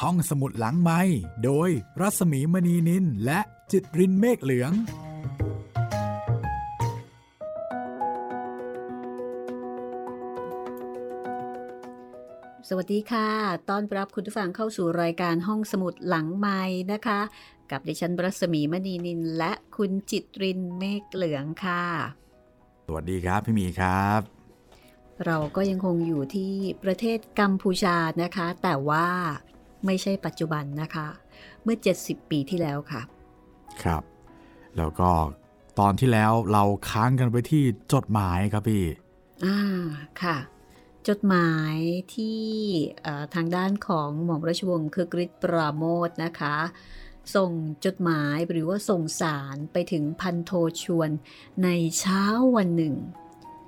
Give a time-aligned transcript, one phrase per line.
[0.00, 1.00] ห้องสมุดหลังไม้
[1.44, 3.40] โดยรัสมีมณีนินและ
[3.72, 4.72] จิตรินเมฆเหลือง
[12.68, 13.28] สวัสดีค่ะ
[13.70, 16.60] ต้อนรับคุณผู้ฟังเข้าสู่รายการห้องสมุดหลังไม้
[16.92, 17.20] นะคะ
[17.70, 21.84] กับดิฉันรัศมีมณีนินและคุณจิตรินเมฆเหลืองค่ะ
[22.86, 24.20] สวัสดีครับพี่หมีครับ
[25.26, 26.52] เราก็ยังคงอยู่ที่
[26.82, 29.08] ประเทศกัมพูชานะคะ แต่ว่า
[29.86, 31.08] ไม่ใช่ปัจจุบันนะคะ
[31.62, 33.02] เมื่อ 70 ปีที่แล้วค่ะ
[33.82, 34.02] ครับ
[34.76, 35.10] แล้วก็
[35.78, 38.84] ตอนที่แล้วเราค้างกันไปที่จดหมายครับพี่
[39.44, 39.58] อ่า
[40.22, 40.36] ค่ะ
[41.08, 41.74] จดหมาย
[42.14, 42.42] ที่
[43.02, 46.56] เอ่อทางด้านของหม่อมราชวงศ์คือกริชปราโมทนะคะ
[47.34, 47.50] ส่ง
[47.84, 51.10] จดหมายหรือว่าส่งสารไปถึงพันโทชวน
[51.64, 51.68] ใน
[51.98, 52.22] เช้า
[52.56, 52.94] วันหนึ่ง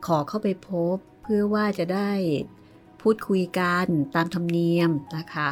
[0.07, 2.11] ขอเข้าไปพบเพื่อว่าจะได้
[3.01, 5.51] พูดคุยกันตามธรรมเนียมนะคะ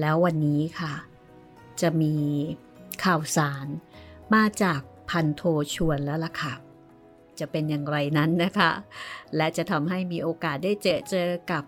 [0.00, 0.94] แล้ววันนี้ค่ะ
[1.80, 2.14] จะมี
[3.04, 3.66] ข่าวสาร
[4.34, 5.42] มาจากพันโท
[5.74, 6.54] ชวนแล้วล่ะค่ะ
[7.38, 8.70] จะเป็นอย่างไรนั้นนะคะ
[9.36, 11.64] และจะทำให้มีโอกาสได้เจอเจอกับ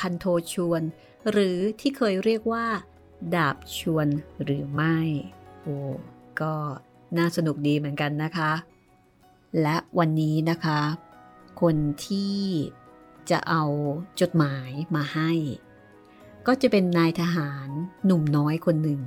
[0.00, 0.82] พันโทชวน
[1.30, 2.66] หรือที่เคยเรียกว่า
[3.34, 4.06] ดาบชวน
[4.44, 4.98] หรือไม่
[5.62, 5.76] โอ้
[6.40, 6.54] ก็
[7.18, 8.52] น่าสนุกดีเหมือนกันนะคะ
[9.62, 10.80] และวันนี้นะคะ
[11.60, 12.38] คนที่
[13.30, 13.64] จะเอา
[14.20, 15.30] จดหมายมาให้
[16.50, 17.68] ก็จะเป็นนายทหาร
[18.06, 19.00] หนุ่มน้อยคนหนึ่ง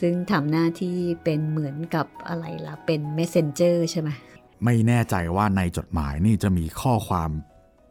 [0.00, 4.10] ซึ่งทำหน้าที่เป็นเหมือนกับอะไรล่ะ เป็น messenger ใช่ไหม
[4.64, 7.30] ไม่แน่ใจว่าในจดหมายนี่จะมีข้อความ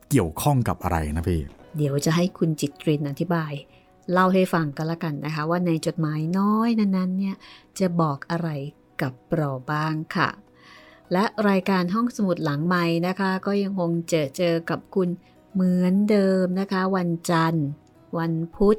[0.10, 1.42] เกี่ยวข้องกับอะไรนะพี่
[1.78, 3.54] เดี๋ยวจะให้คุณจิตรินอธิบาย
[4.12, 7.36] เล่าให้ฟังกันละกันนะคะ ว่าในจดหมายน้อยนั้นๆเนี่ย
[7.80, 8.50] จะบอกอะไร
[9.02, 10.30] กับเราบ้างค่ะ
[11.12, 15.10] และรายการห้องสมุดหลังไม้นะคะ ก็ยังคงเจอเจอกับคุณ
[15.54, 17.68] เหมือนเดิมนะคะ วันจันทร์
[18.18, 18.78] วันพุธ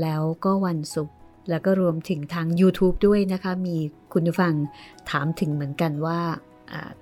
[0.00, 1.14] แล้วก็วันศุกร์
[1.48, 3.76] แล้วก็รวมถึงทาง YouTube ด้วยนะคะ มี
[4.12, 4.54] คุณผู้ฟัง
[5.10, 6.20] ถามถึงเหมือนกันว่า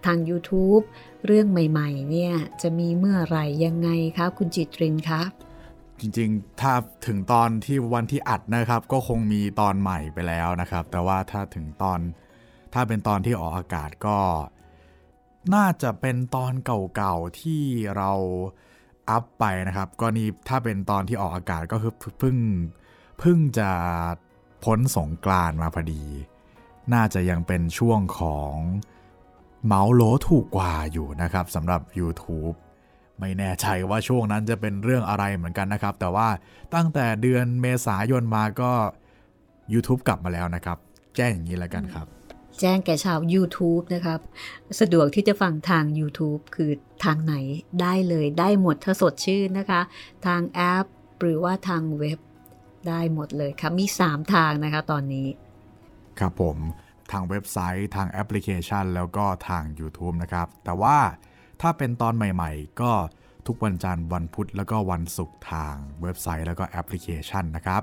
[0.05, 0.83] ทาง YouTube
[1.27, 5.23] เรื่องใหม่ๆ เนี่ย จะมีเมื่อไหร่ยังไงคะคุณจิตรินคะ
[6.01, 6.73] จริงๆ ถ้า
[7.07, 12.01] ถึงตอนที่วันที่อัดนะครับ ก็คงมีตอนใหม่ไปแล้วนะครับ แต่ว่าถ้าถึงตอน
[12.75, 14.19] ถ้าเป็นตอนที่ออกอากาศก็
[15.55, 17.63] น่าจะเป็นตอนเก่าๆ ที่
[17.97, 18.13] เรา
[19.11, 22.37] อัพไปนะครับ ก็นี่ถ้าเป็นตอนที่ออกอากาศก็คือเพิ่ง
[23.19, 23.71] เพิ่งจะ
[24.65, 26.03] พ้นสงกรานมาพอดี
[26.95, 28.55] น่าจะยังเป็นช่วงของ
[29.67, 32.57] เมาส์โลถูกกว่าอยู่นะครับสำหรับ YouTube
[33.21, 36.29] ไม่แน่ใจว่าช่วงนั้นจะเป็นเรื่องอะไรเหมือนกันนะครับ แต่ว่า
[36.75, 38.73] ตั้งแต่เดือนเมษายนมาก็
[39.73, 40.79] YouTube กลับมาแล้วนะครับ
[41.17, 42.07] แจ้งอย่างนี้แล้วกันครับ
[42.61, 44.21] แจ้งแก่ชาว YouTube นะครับ
[44.81, 46.71] สะดวกที่จะฟังทาง YouTube คือ
[47.05, 47.35] ทางไหน
[47.81, 49.81] ได้เลยได้หมดถ้าสดชื่นนะคะ
[50.27, 50.87] ทางแอป
[51.21, 52.19] หรือว่าทางเว็บ
[52.89, 55.29] ได้หมดเลยค่ะมี 3 ทางนะคะตอนนี้
[56.19, 56.57] ครับผม
[57.13, 60.99] ทางเว็บไซต์ทางแอปพลิเคชัน แล้วก็ทาง YouTube นะครับ แต่ว่า
[61.61, 62.93] ถ้าเป็นตอนใหม่ๆ ก็
[63.47, 67.83] ทุกวันจันทร์วันพุธแล้วก็วันศุกร์ทางเว็บไซต์แล้วก็แอปพลิเคชันนะครับ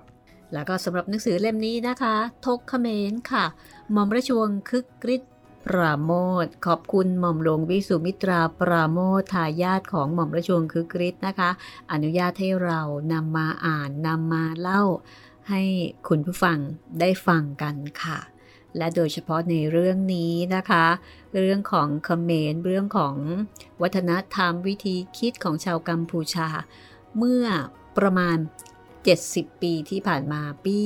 [0.55, 3.45] แล้วก็สำหรับหนังสือเล่มนี้นะคะ ทกเขมรค่ะ
[3.91, 5.31] หม่อมราชวงศ์คึกฤทธิ์
[5.65, 6.11] ปราโม
[6.45, 11.49] ทขอบคุณหม่อมหลวงวิสุมิตราปราโมททายาทของหม่อมราชวงศ์คึกฤทธิ์นะคะ
[11.91, 12.81] อนุญาตให้เรา
[13.13, 14.83] นำมาอ่านนำมาเล่า
[15.49, 15.61] ให้
[16.07, 16.57] คุณผู้ฟัง
[16.99, 18.19] ได้ฟังกันค่ะ
[18.77, 20.85] และโดยเฉพาะในเรื่องนี้นะคะ
[21.39, 23.15] เรื่องของเขมรเรื่องของ
[23.81, 26.47] วัฒนธรรมวิธีคิดของชาวกัมพูชา
[27.17, 27.45] เมื่อ
[27.97, 28.37] ประมาณ
[29.13, 30.77] 70 ปีที่ผ่านมาปี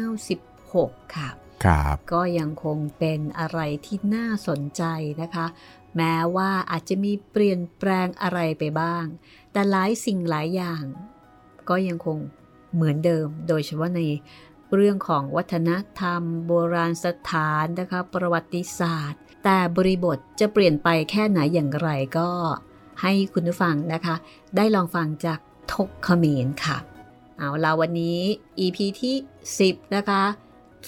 [0.00, 1.30] 2496 ค่ะ
[1.64, 4.82] ครับก็ยังคงเป็นอะไรที่น่าสนใจ
[5.22, 5.46] นะคะ
[5.96, 9.04] แม้ว่าอาจจะมีเปลี่ยนแปลงอะไรไปบ้าง
[9.52, 10.82] แต่หลายสิ่งหลายอย่าง
[11.68, 12.18] ก็ยังคง
[12.74, 14.00] เหมือนเดิม โดยเฉพาะใน
[14.74, 15.70] เรื่องของวัฒน
[16.00, 22.30] ธรรม โบราณสถานนะคะ ประวัติศาสตร์ แต่บริบทจะเปลี่ยนไปแค่ไหนอย่างไรก็
[23.02, 24.14] ให้คุณผู้ฟังนะคะ
[24.56, 25.38] ได้ลองฟังจาก
[25.74, 26.78] ทกเขมรค่ะ
[27.38, 28.18] เอาละวันนี้
[28.60, 29.16] EP ที่
[29.56, 30.24] 10 นะคะ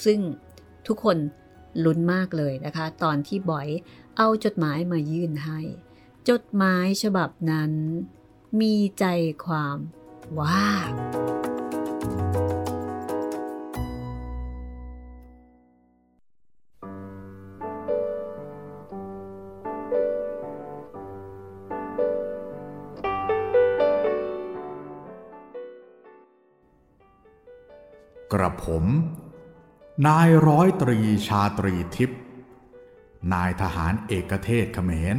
[0.05, 0.21] ซึ่ง
[0.87, 1.17] ทุกคน
[1.85, 3.69] ลุ้นมากเลยนะคะ ตอนที่บอย
[4.17, 5.61] เอาจดหมายมายื่นให้
[6.29, 7.73] จดหมายฉบับนั้น
[8.61, 9.05] มีใจ
[9.45, 9.77] ความ
[10.39, 10.67] ว่า
[28.33, 28.85] กระผม
[30.07, 30.99] นายร้อยตรี
[31.29, 32.21] ชาตรีทิพย์
[33.33, 35.17] นายทหารเอกเทศเขมร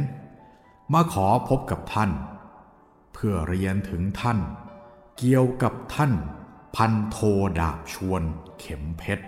[0.92, 2.10] มาขอพบกับท่าน
[3.12, 4.38] เพื่อเรียนถึงท่าน
[5.16, 6.12] เกี่ยวกับท่าน
[6.76, 7.18] พันโท
[7.58, 8.22] ดาบชวน
[8.58, 9.24] เข็มเพชร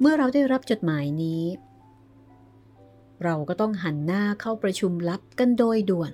[0.00, 1.44] เมื่อเราได้รับจดหมายนี้
[3.24, 6.12] เราก็ต้องหันหน้าเข้าประชุมลับกันโดยด่วน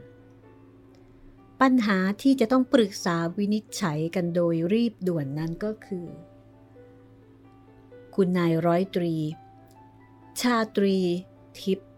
[1.60, 6.06] ปัญหาที่จะต้องปรึกษาวินิจฉัยกันโดยรีบด่วนนั้นก็คือ
[8.14, 9.14] คุณนายร้อยตรี
[10.40, 10.98] ชาตรี
[11.60, 11.90] ทิพย์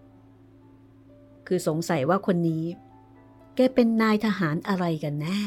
[1.46, 2.64] คือสงสัยว่าคนนี้
[3.56, 5.40] แกเป็นนายทหารอะไรกันแน่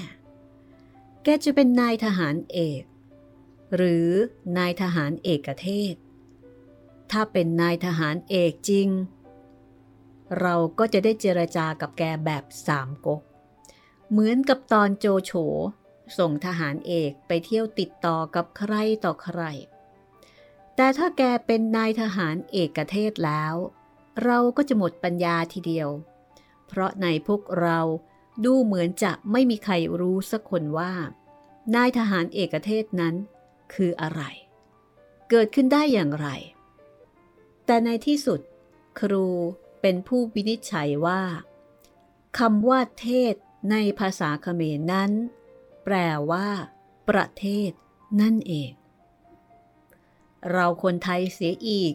[1.23, 2.83] แกจะเป็นนายทหารเอก
[3.75, 4.07] หรือ
[4.57, 5.95] นายทหารเอกเทศ
[7.11, 8.87] ถ้าเป็นนายทหารเอกจริง
[10.39, 13.21] เราก็จะได้เจรจากับแกแบบสามก๊ก
[14.11, 15.31] เหมือนกับตอนโจโฉ
[16.17, 18.73] ส่งทหารเอกไปเที่ยวติดต่อกับใคร
[19.05, 19.41] ต่อใคร
[20.75, 23.55] แต่ถ้าแกเป็นนายทหารเอกเทศแล้ว
[24.23, 25.89] เราก็จะหมดปัญญาทีเดียว
[26.67, 27.79] เพราะในพวกเรา
[28.45, 30.93] ดูเหมือนจะไม่มีใครรู้สักคนว่า
[31.75, 33.15] นายทหารเอกเทศนั้น
[33.73, 34.21] คืออะไร
[35.29, 36.27] เกิดขึ้นได้อย่างไร
[37.65, 38.39] แต่ในที่สุด
[38.99, 39.27] ครู
[39.81, 41.21] เป็นผู้วินิจฉัยว่า
[42.39, 43.35] คำว่าเทศ
[43.69, 45.11] ในภาษาเขมรนั้น
[45.83, 45.95] แปล
[46.31, 46.47] ว่า
[47.09, 47.71] ประเทศ
[48.21, 48.71] นั่นเอง
[50.51, 51.93] เราคนไทยเสียอีก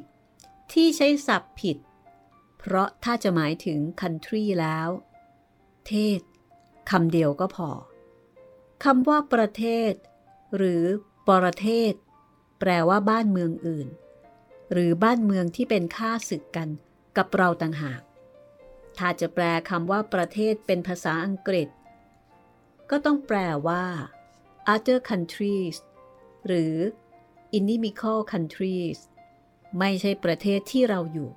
[0.72, 1.76] ที่ใช้ศัพท์ผิด
[2.58, 4.88] เพราะถ้าจะหมายถึง country แล้ว
[5.88, 6.20] เทศ
[6.90, 7.70] คำเดียวก็พอ
[8.84, 9.92] คำว่าประเทศ
[10.56, 10.84] หรือ
[11.28, 11.92] ประเทศ
[12.60, 13.88] แปลว่าบ้านเมืองอื่น
[14.72, 16.68] หรือบ้านเมืองที่เป็นข้าศึกกัน
[17.16, 18.00] กับเราต่างหาก
[18.98, 21.68] ถ้าจะแปลคำว่าประเทศเป็นภาษาอังกฤษ
[22.90, 23.38] ก็ต้องแปล
[23.68, 23.84] ว่า
[24.74, 25.76] other countries
[26.46, 26.74] หรือ
[27.58, 28.98] inimical countries
[29.78, 31.30] ไม่ใช่ประเทศที่เราอยู่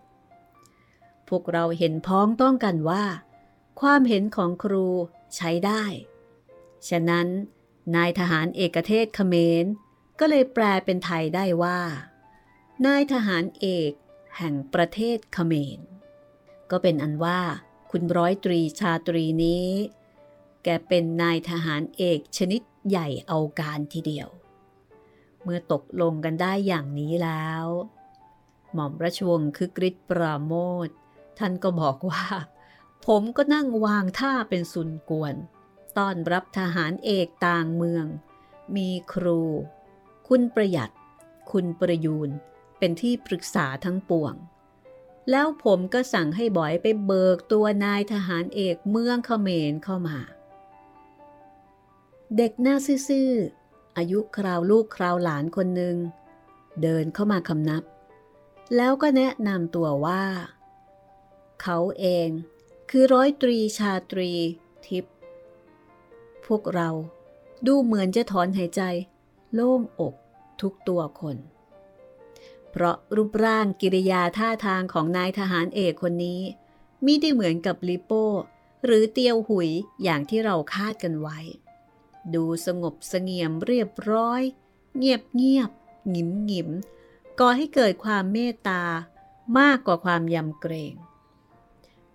[1.29, 3.05] พวกเราเห็นพ้องต้องกันว่า
[3.81, 4.87] ความเห็นของครู
[5.35, 5.83] ใช้ได้
[6.89, 7.27] ฉะนั้น
[7.95, 9.65] นายทหารเอกเทศเขมร
[10.19, 11.79] ก็เลยแปลเป็นไทยได้ว่า
[12.85, 13.91] นายทหารเอก
[14.37, 15.79] แห่งประเทศเขมร
[16.71, 17.39] ก็เป็นอันว่า
[17.91, 19.67] คุณร้อยตรีชาตรีนี้
[20.63, 24.29] แกเป็นนายทหารเอกชนิดใหญ่เอาการทีเดียว
[25.43, 27.65] เมื่อตกลงกันได้อย่างนี้แล้ว
[28.73, 30.53] หม่อมราชวงศ์คือกริชปราโม
[30.87, 30.89] ท
[31.39, 32.25] ท่านก็บอกว่า
[33.05, 35.35] ผมก็นั่งวางท่าเป็นสุนกวน
[35.97, 38.05] ต้อนรับทหารเอกต่างเมือง
[38.75, 39.41] มีครู
[40.27, 40.91] คุณประหยัด
[41.51, 42.29] คุณประยูน
[42.77, 44.33] เป็นที่ปรึกษาทั้งปวง
[45.29, 50.17] แล้วผมก็สั่งให้บอยไปเบิกตัวนายทหารเอกเมืองเขมรเข้ามา
[52.37, 52.75] เด็กหน้า
[53.07, 55.95] ซื่อๆอายุคราวลูกคราวหลานคนหนึ่ง
[56.81, 57.83] เดินเข้ามาคำนับ
[58.75, 60.23] แล้วก็แนะนำตัวว่า
[61.61, 62.29] เขาเอง
[62.89, 64.31] คือร้อยตรีชาตรี
[64.85, 65.15] ทิพย์
[66.45, 66.89] พวกเรา
[67.67, 68.81] ดูเหมือนจะถอนหายใจ
[69.53, 70.13] โล่งอก
[70.61, 71.37] ทุกตัวคน
[72.71, 76.41] เพราะรูปร่างกิริยาท่าทางของนายทหารเอกคนนี้
[77.05, 78.25] มิได้เหมือนกับลิโป้
[78.85, 79.69] หรือเตียวหุย
[80.03, 81.39] อย่างที่เราคาดกันไว้
[82.33, 84.41] ดูสงบสงี่ยมเรียบร้อย
[84.97, 85.71] เงียบเงียบ
[86.09, 86.69] หงิมหงิม
[87.39, 88.83] ก่อให้เกิดความเมตตา
[89.59, 90.93] มากกว่าความยำเกรง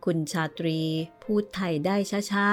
[0.04, 0.80] คุณชาตรี
[1.22, 1.96] พูดไทยได้
[2.32, 2.50] ช้า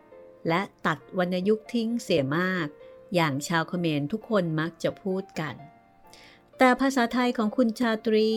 [0.00, 2.66] ๆ และตัดวรรณยุกต์ทิ้งเสียมาก
[3.14, 5.54] อย่างชาวเขมรทุกคนมักจะพูดกัน
[6.58, 8.28] แต่ภาษาไทยของคุณชาตรี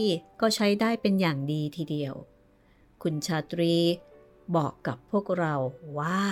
[0.41, 2.13] ก็ใช้ได้เป็นอย่างดีทีเดียว
[3.03, 3.75] คุณชาตรี
[4.55, 5.55] บอกกับพวกเรา
[5.99, 6.23] ว่า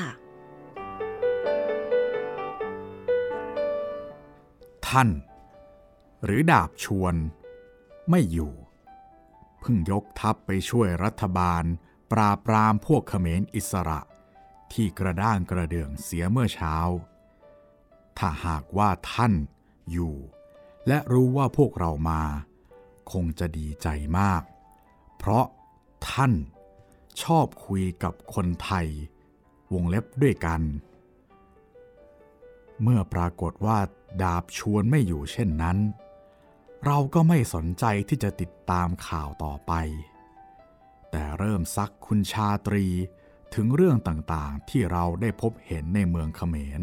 [4.87, 5.09] ท่าน
[6.23, 7.15] หรือดาบชวน
[8.09, 8.53] ไม่อยู่
[9.59, 11.63] เพิ่งยกทัพไปช่วยรัฐบาล
[12.11, 13.99] ปราบปรามพวกเขมรอิสระ
[14.73, 16.75] ที่กระด้างกระเดื่องเสียเมื่อเช้า
[18.17, 19.33] ถ้าหากว่าท่าน
[19.91, 20.15] อยู่
[20.87, 22.21] และรู้ว่าพวกเรามา
[23.11, 23.87] คงจะดีใจ
[24.19, 24.43] มาก
[25.17, 25.45] เพราะ
[26.09, 26.33] ท่าน
[27.23, 28.87] ชอบคุยกับคนไทย
[29.73, 30.61] วงเล็บด้วยกัน
[32.81, 33.79] เมื่อปรากฏว่า
[34.21, 35.77] ดาบชวนไม่อยู่เช่นนั้น
[36.85, 39.73] เราก็ไม่สนใจที่จะติดตามข่าวต่อไป
[41.11, 42.85] แต่เริ่มซักคุณชาตรี
[43.55, 46.81] ถึงเรื่องต่างๆที่เราได้พบเห็นในเมืองเขมร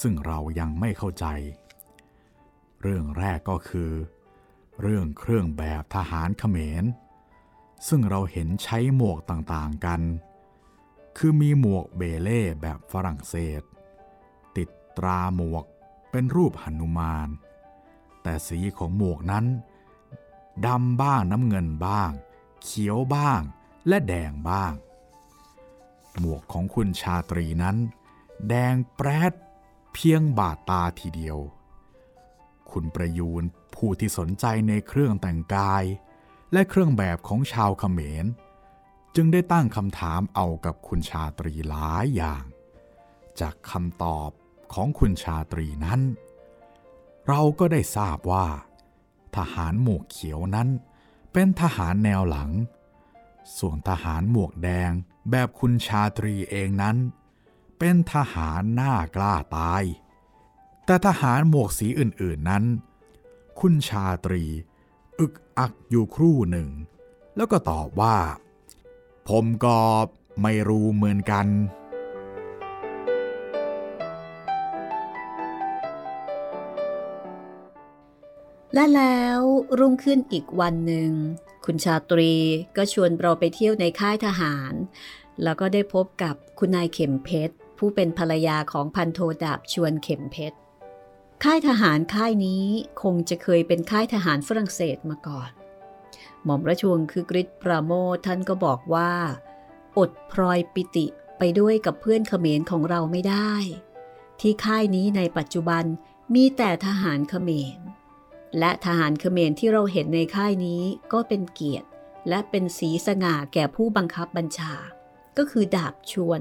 [0.00, 1.26] ซึ่งเรายังไม่เข้าใจ
[2.82, 3.92] เรื่องแรกก็คือ
[4.80, 6.84] เรื่องเครื่องแบบทหารเขมร
[7.88, 10.00] ซึ่งเราเห็นใช้หมวกต่างๆกัน
[11.16, 13.62] คือมีหมวกเบเล่แบบฝรั่งเศส
[14.56, 15.64] ติดตราหมวก
[16.10, 17.28] เป็นรูปหนุมาน
[18.22, 19.46] แต่สีของหมวกนั้น
[20.66, 22.10] ดำบ้างน้ำเงินบ้าง
[22.62, 23.40] เขียวบ้าง
[23.88, 24.72] และแดงบ้าง
[26.18, 27.76] หมวกของคุณชาตรีนั้น
[28.48, 29.32] แดงแปรด
[29.92, 31.38] เพียงบาดตาทีเดียว
[32.72, 35.84] คุณประยูนผู้ที่สนใจในเครื่องแต่งกาย
[36.52, 38.26] และเครื่องแบบของชาวเขมร
[39.14, 42.44] จึงได้ตั้งคำถามเอากับคุณชาตรีหลายอย่าง
[43.40, 44.30] จากคำตอบ
[44.72, 46.00] ของคุณชาตรีนั้น
[47.28, 48.46] เราก็ได้ทราบว่า
[49.36, 50.68] ทหารหมวกเขียวนั้น
[51.32, 52.50] เป็นทหารแนวหลัง
[53.58, 54.90] ส่วนทหารหมวกแดง
[55.30, 56.96] แบบคุณชาตรีเองนั้น
[57.78, 59.82] เป็นทหารหน้ากล้าตาย
[60.86, 62.64] แต่ทหารหมวกสีอื่นๆนั้น
[63.60, 64.44] คุณชาตรี
[65.20, 66.68] อึกอักอยู่ครู่หนึ่ง
[67.36, 68.16] แล้วก็ตอบว่า
[69.28, 69.78] ผมก็
[70.42, 71.46] ไม่รู้เหมือนกัน
[78.74, 79.40] และแล้ว
[79.78, 81.10] รุ่งขึ้นอีกวันหนึ่ง
[81.64, 82.32] คุณชาตรี
[82.76, 84.72] ก็ชวนเราไปเที่ยวในค่ายทหาร
[85.42, 90.56] แล้วก็ได้พบกับคุณนายเข็มเพชรผู้เป็นภรรยาของพันโทดาบชวนเข็มเพชร
[91.46, 92.64] ค่ายทหารค่ายนี้
[93.02, 95.50] คงจะเคยเป็นค่ายทหารฝรั่งเศสมาก่อน
[96.44, 99.12] หม่อมราชวงศ์คือกริชปราโมทท่านก็บอกว่า
[99.98, 101.06] อดพลอยปิติ
[101.38, 103.52] ไปด้วยกับเพื่อนเขมรของเราไม่ได้
[104.40, 105.84] ที่ค่ายนี้ในปัจจุบัน
[106.34, 107.78] มีแต่ทหารเขมร
[108.58, 110.82] และทหารเขมรที่เราเห็นในค่ายนี้
[111.12, 111.88] ก็เป็นเกียรติ
[112.28, 114.74] และเป็นสีสง่าแก่ผู้บังคับบัญชา
[115.36, 116.40] ก็คือดาบชวน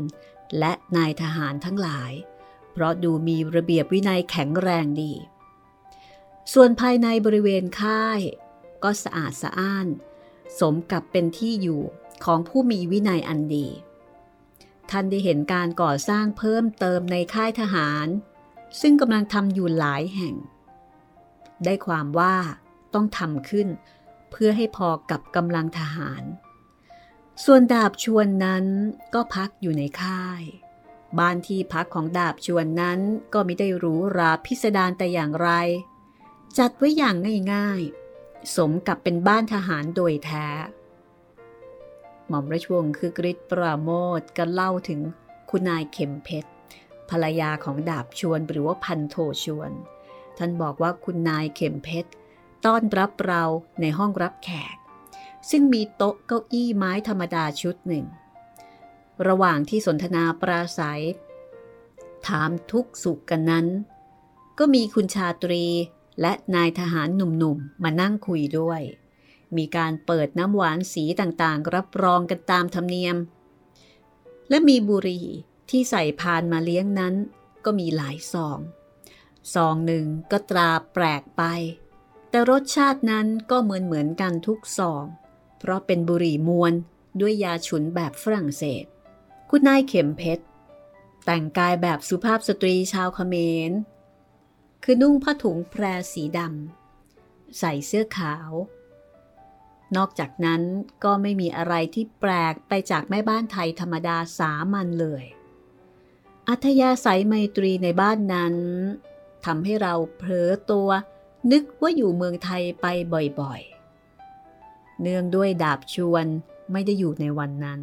[0.59, 2.11] และนายทหารทั้งหลาย
[2.71, 5.13] เพราะดูมีระเบียบวินัยแข็งแรงดี
[6.53, 8.19] ส่วนภายในบริเวณค่าย
[8.83, 9.87] ก็สะอาดสะอ้าน
[10.59, 11.81] สมกับเป็นที่อยู่
[12.25, 13.67] ของผู้มีวินัยอันดี
[14.89, 18.07] ท่านได้เห็นการก่อสร้างเพิ่มเติมในค่ายทหาร
[18.81, 20.35] ซึ่งกำลังทำอยู่หลายแห่ง
[21.65, 22.35] ได้ความว่า
[22.93, 23.67] ต้องทำขึ้น
[24.31, 26.23] เพื่อให้พอกับกำลังทหาร
[27.45, 28.65] ส่วนดาบชวนนั้น
[29.13, 30.41] ก็พักอยู่ในค่าย
[31.19, 32.99] บ้านที่พักของดาบชวนนั้น
[33.33, 35.49] ก็ไม่ได้หรูหราพิสดารแต่อย่างไร
[36.57, 37.15] จัดไว้อย่าง
[37.53, 40.47] ง่ายๆ สมกับเป็นบ้านทหารโดยแท้
[42.27, 43.89] หม่อมราชวงศ์คือกริชปราโม
[44.19, 44.99] ทก็เล่าถึง
[45.49, 46.49] คุณนายเข็มเพชร
[47.09, 49.71] ภรรยาของดาบชวนหรือว่าพันโทชวน
[50.37, 52.09] ท่านบอกว่าคุณนายเข็มเพชร
[52.65, 53.43] ต้อนรับเรา
[53.81, 54.75] ในห้องรับแขก
[55.49, 58.05] ซึ่งมีโต๊ะเก้าอี้ไม้ธรรมดาชุดหนึ่ง
[59.27, 61.03] ระหว่างที่สนทนาปราศัย
[62.27, 63.67] ถามทุกสุขกันนั้น
[64.59, 65.65] ก็มีคุณชาตรี
[66.21, 68.81] และนายทหารหนุ่มๆ มานั่งคุยด้วย
[69.57, 73.17] มีการเปิดน้ำหวานสีต่างๆ รับรองกันตามธรรมเนียม
[74.49, 75.27] และมีบุหรี่
[75.69, 77.13] ที่ใส่พานมาเลี้ยงนั้น
[77.65, 78.59] ก็มีหลายซอง
[79.53, 81.43] ซองหนึ่งก็ตราแปลกไป
[82.29, 85.03] แต่รสชาตินั้นก็เหมือนเหมือนกันทุกซอง
[85.59, 86.73] เพราะเป็นบุหรี่มวน
[87.21, 88.85] ด้วยยาฉุนแบบฝรั่งเศส
[89.53, 90.45] คุณนายเข็มเพชร
[91.25, 93.35] แต่งกายแบบสุภาพสตรีชาวเขม
[93.69, 93.71] ร
[94.83, 98.51] คือนุ่งผ้าถุงแพรสีดำใส่เสื้อขาว
[99.95, 100.61] นอกจากนั้น
[101.03, 105.23] ก็ไม่มีอะไรที่แปลกไปจากแม่บ้านไทยธรรมดาสามัญเลย
[106.49, 108.55] อัธยาศัยไมตรีในบ้านนั้น
[109.45, 110.89] ทำให้เราเผลอตัว
[111.51, 112.85] นึกว่าอยู่เมืองไทยไป
[113.41, 116.25] บ่อยๆ เนื่องด้วยดาบชวน
[116.71, 117.81] ไม่ได้อยู่ในวันนั้น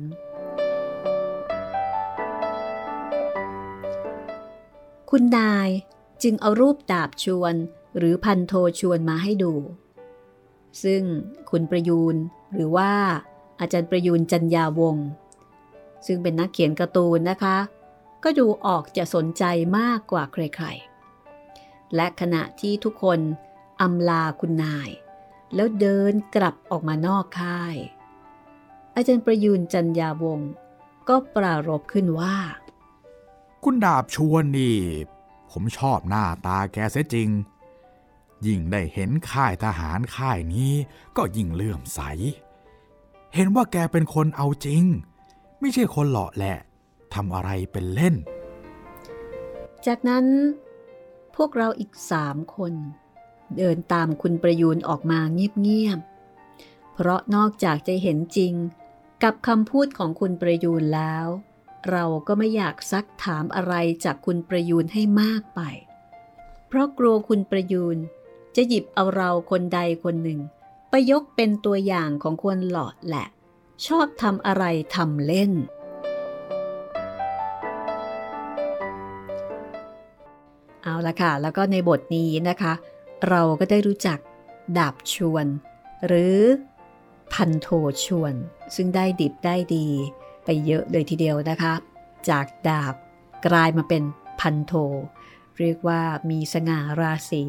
[5.13, 5.69] คุณนาย
[6.23, 7.55] จึงเอารูปดาบชวน
[7.97, 9.55] หรือพันโทชวนมาให้ดู
[10.83, 11.03] ซึ่ง
[11.51, 12.17] คุณประยูน
[12.55, 12.93] หรือว่า
[13.61, 15.07] อาจารย์ประยูนจันยาวงศ์
[16.07, 17.57] ซึ่งเป็นนักเขียนการ์ตูนนะคะ
[18.25, 19.45] ก็ดูออกจะสนใจ
[19.79, 23.21] มากกว่าใครๆ และขณะที่ทุกคน
[23.81, 24.91] อำลาคุณนาย
[25.55, 27.77] แล้วเดินกลับออกมานอกค่าย
[28.95, 30.51] อาจารย์ประยูนจันยาวงศ์
[31.09, 32.37] ก็ปรารบขึ้นว่า
[33.65, 34.79] คุณดาบชวนนี่
[35.51, 37.29] ผมชอบหน้าตาแกเสียจริง
[38.47, 40.73] ยิ่งได้เห็นค่ายทหารค่ายนี้
[41.17, 42.01] ก็ยิ่งเลื่อมใส
[43.35, 44.85] เห็นว่าแกเป็นคนเอาจริง
[45.61, 46.59] ไม่ใช่คนหล่อแหละ
[47.15, 48.15] ทำอะไรเป็นเล่น
[49.87, 50.27] จากนั้น
[51.37, 52.73] พวกเราอีกสามคน
[53.57, 58.55] เดินตามคุณประยูนออกมาเงียบๆ เพราะนอกจากจะเห็นจริง
[59.23, 61.27] กับคำพูดของคุณประยูนแล้ว
[61.91, 65.61] เราก็ไม่อยากซักถามอะไรจากคุณประยูนให้มากไป
[66.67, 67.99] เพราะกลัวคุณประยูน
[68.57, 70.41] จะหยิบเอาเราคนใดคนหนึ่ง
[70.91, 73.27] ไปยกเป็นตัวอย่างของคนหลอดแหละ
[73.87, 75.53] ชอบทำอะไรทำเล่น
[80.83, 82.73] เอาละค่ะ แล้วก็ในบทนี้นะคะ
[83.29, 84.19] เราก็ได้รู้จัก
[84.79, 85.47] ดาบชวน
[86.07, 86.39] หรือ
[87.33, 87.69] พันโท
[88.05, 88.35] ชวน
[88.75, 89.89] ซึ่งได้ดิบได้ดี
[90.51, 91.73] ไปเยอะเลยทีเดียวนะคะ
[92.31, 92.95] จากดาบ
[93.47, 94.03] กลายมาเป็น
[94.41, 94.73] พันโท
[95.59, 96.01] เรียกว่า
[96.31, 97.43] มีสง่าราศี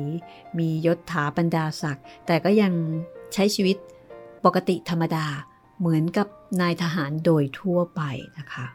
[0.57, 2.73] มียศถาบรรดาศักดิ์แต่ก็ยัง
[3.33, 3.77] ใช้ชีวิต
[4.45, 5.25] ปกติธรรมดา
[5.79, 6.27] เหมือนกับ
[6.61, 8.01] นายทหารโดยทั่วไป
[8.37, 8.67] นะคะ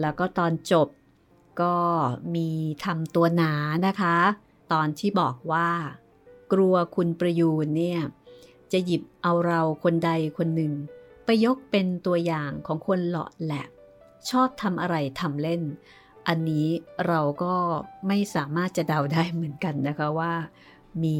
[0.00, 0.88] แล้วก็ตอนจบ
[1.62, 1.76] ก็
[2.34, 2.48] มี
[2.84, 3.52] ทำตัวหนา
[3.86, 4.16] นะคะ
[4.72, 5.68] ตอนที่บอกว่า
[6.52, 8.00] กลัวคุณประยูนเนี่ย
[8.72, 10.72] จะหยิบเอาเราคนใดคนหนึ่ง
[11.26, 13.66] ไปยกเป็นตัวอย่างของคนเลาะแหละ
[14.30, 15.62] ชอบทำอะไรทำเล่น
[16.28, 16.66] อันนี้
[17.06, 17.54] เราก็
[18.08, 20.32] ไม่สามารถจะเดาได้เหมือนกันนะคะว่า
[21.04, 21.18] มี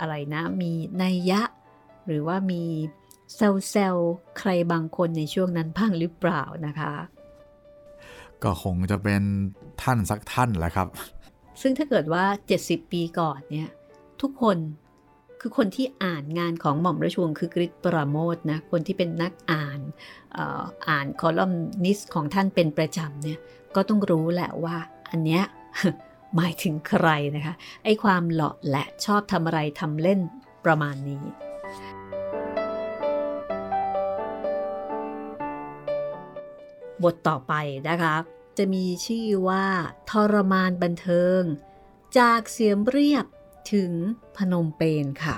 [0.00, 1.42] อะไรนะ มีนัยยะ
[2.06, 2.62] หรือว่ามี
[3.34, 3.96] เซลเซล
[4.38, 6.92] ใครบางคนในช่วงนั้นพังหรือเปล่านะคะ
[8.42, 9.22] ก็คงจะเป็น
[9.82, 10.88] ท่านสักท่านแหละครับ
[11.60, 12.24] ซึ่งถ้าเกิดว่า
[12.60, 13.70] 70 ปีก่อนเนี่ย
[14.22, 14.56] ทุกคน
[15.46, 19.80] คือคนที่อ่านงานของหม่อมราชวงศ์คือกริชปราโมทนะคนที่เป็นนักอ่าน
[20.88, 21.52] อ่านคอลัม
[21.84, 23.38] นิสของท่านเป็นประจำเนี่ย
[23.76, 24.76] ก็ต้องรู้แหละว่า
[25.10, 25.42] อันเนี้ย
[26.36, 30.20] หมายถึงใครนะคะไอ้ความหล่อและชอบทำอะไรทำเล่น
[30.64, 31.24] ประมาณนี้
[37.02, 37.52] บทต่อไป
[37.88, 38.14] นะคะ
[38.58, 39.64] จะมีชื่อว่า
[40.10, 41.40] ทรมานบันเทิง
[42.18, 43.26] จากเสียมเรียบ
[43.72, 43.90] ถึง
[44.36, 45.36] พนมเปญค่ะ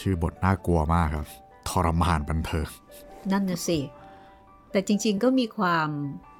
[0.00, 1.26] ชื่อบทน่ากลัวมากครับ
[1.68, 2.68] ทรมานบันเทิง
[3.32, 3.78] นั่นนะสิ
[4.70, 5.88] แต่จริงๆก็มีความ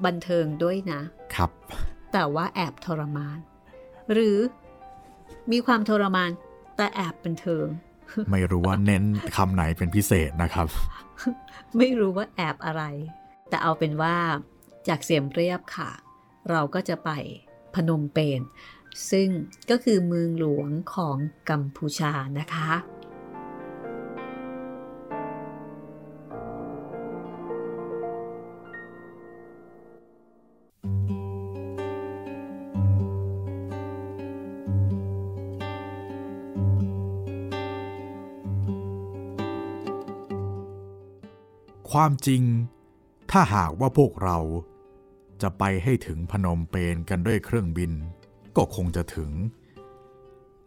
[0.06, 1.00] บันเทิงด้วยนะ
[1.34, 1.50] ครับ
[2.12, 3.38] แต่ว่าแอบทรมาน
[4.12, 4.38] หรือ
[5.52, 6.30] มีความทรมาน
[6.76, 7.66] แต่แอบบันเทิง
[8.30, 9.04] ไม่รู้ว่าเน้น
[9.36, 10.66] คำไหนเป็นพิเศษนะครับ
[11.78, 12.82] ไม่รู้ว่าแอบอะไร
[13.48, 14.16] แต่เอาเป็นว่า
[14.88, 15.90] จากเสียมเรียบค่ะ
[16.50, 17.10] เราก็จะไป
[17.74, 18.40] พนมเปญ
[19.10, 19.28] ซึ่ง
[19.70, 21.16] ก็คือเมืองหลวงของ
[21.50, 22.70] กัมพูชานะคะ
[41.96, 42.42] ความจริง
[43.30, 44.38] ถ้าหากว่าพวกเรา
[45.42, 47.92] จะไปให้ถึงพนมเปญกันด้วยเครื่องบิน
[48.56, 49.30] ก็คงจะถึง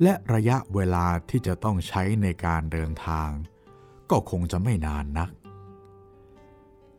[0.01, 3.29] และระยะเวลาที่จะต้องใช้ในการเดินทาง
[4.11, 5.29] ก็คงจะไม่นานนัก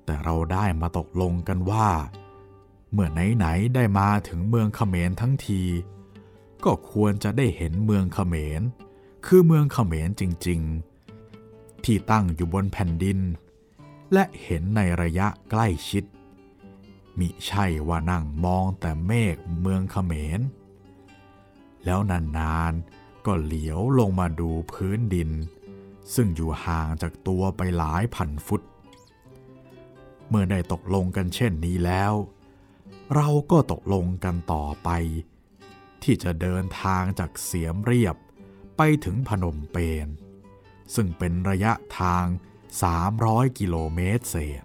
[0.05, 1.89] แต่เราได้มาตกลงกันว่า
[2.93, 5.63] เมื่อไหนๆได้มาถึงเมืองเขมรทั้งที
[6.65, 8.63] ก็ควรจะได้เห็นเมืองเขมร
[9.27, 10.61] คือเมืองเขมรจริง
[11.23, 13.19] ๆ ที่ตั้งอยู่บนแผ่นดิน
[14.13, 16.05] และเห็นในระยะใกล้ชิด
[17.19, 20.41] มิใช่ว่านั่งมองแต่เมฆเมืองเขมร
[21.85, 25.31] แล้วนานๆ ก็เหลียวลงมาดูพื้นดิน
[26.15, 28.63] ซึ่งอยู่ห่างจากตัวไปหลายพันฟุต
[30.29, 32.13] เมื่อได้ตกลงกันเช่นนี้แล้ว
[33.15, 34.89] เราก็ตกลงกันต่อไป
[36.03, 38.17] ที่จะเดินทางจากเสียมเรียบ
[38.77, 40.07] ไปถึงพนมเปญ
[40.95, 42.25] ซึ่งเป็นระยะทาง
[42.93, 44.65] 300 กิโลเมตรเศษ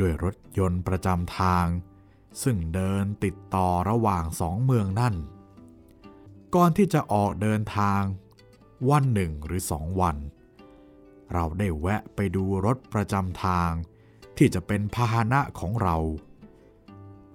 [0.00, 1.66] ด้วยรถยนต์ประจำทาง
[2.42, 5.14] ซึ่งเดินติดต่อระหว่างสองเมืองนั่น
[6.54, 8.02] ก่อนที่จะออกเดินทาง
[8.90, 10.16] วันหนึ่งหรือสองวัน
[11.32, 13.70] เราได้แวะไปดูรถประจำทาง
[14.36, 15.96] ที่จะเป็นพาหนะของเรา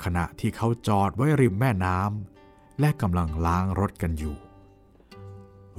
[0.03, 4.37] ขณะที่เขาจอดไว้ริมแม่น้ำและกำลังล้างรถกันอยู่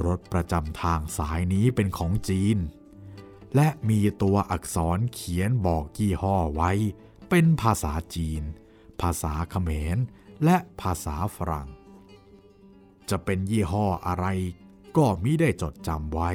[0.07, 2.59] รถประจำทางสายนี้เป็นของจีน
[3.55, 6.71] และมีตัวอักษรเขียนบอกยี่ห้อไว้
[7.29, 8.43] เป็นภาษาจีน
[9.01, 9.99] ภาษาเขมร
[10.45, 11.69] และภาษาฝรั่ง
[13.11, 14.27] จะเป็นยี่ห้ออะไร
[14.97, 16.31] ก็มิได้จดจำไว้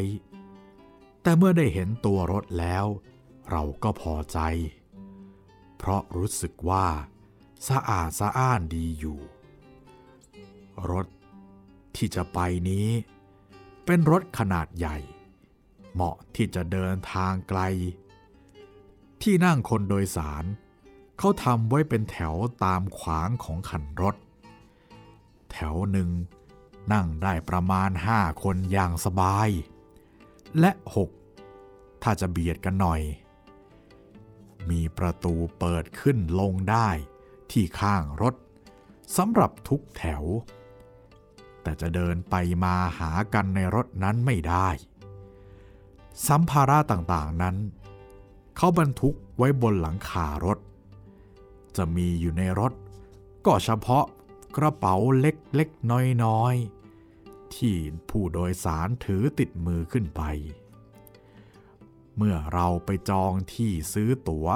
[1.22, 2.86] แต่เมื่อได้เห็นตัวรถแล้ว
[3.52, 4.40] เราก็พอใจ
[5.78, 6.88] เพราะรู้สึกว่า
[7.68, 9.20] สะอาดสะอ้านดีอยู่
[10.92, 11.08] รถ
[11.96, 12.88] ที่จะไปนี้
[13.86, 14.98] เป็นรถขนาดใหญ่
[15.94, 17.62] เหมาะที่จะเดินทางไกล
[19.22, 20.44] ที่นั่งคนโดยสาร
[21.18, 24.16] เขาทำไว้เป็นแถวตามขวางของขันรถ
[25.52, 26.10] แถวหนึ่ง
[26.94, 29.50] นั่งได้ประมาณห้าคนอย่างสบาย
[30.60, 31.10] และหก
[32.04, 33.02] ถ้าจะเบียดกันหน่อย
[34.70, 36.90] มีประตูเปิดขึ้นลงได้
[37.52, 38.36] ที่ข้างรถ
[39.18, 40.24] สำหรับทุกแถว
[41.62, 44.68] แต่จะเดินไปมาหากันในรถนั้นไม่ได้
[46.28, 47.56] สัมภาระต่างๆนั้น
[48.58, 50.58] เขาบรรทุกไว้บนหลังคารถ
[51.78, 52.74] จะมีอยู่ในรถ
[53.46, 54.06] ก็เฉพาะ
[54.58, 55.92] กระเป๋าเล็กๆ
[56.24, 57.76] น้อยๆ ที่
[58.10, 60.22] ผู้โดยสารถือติดมือขึ้นไป
[62.16, 64.48] เมื่อเราไปจองที่ซื้อตัว๋ว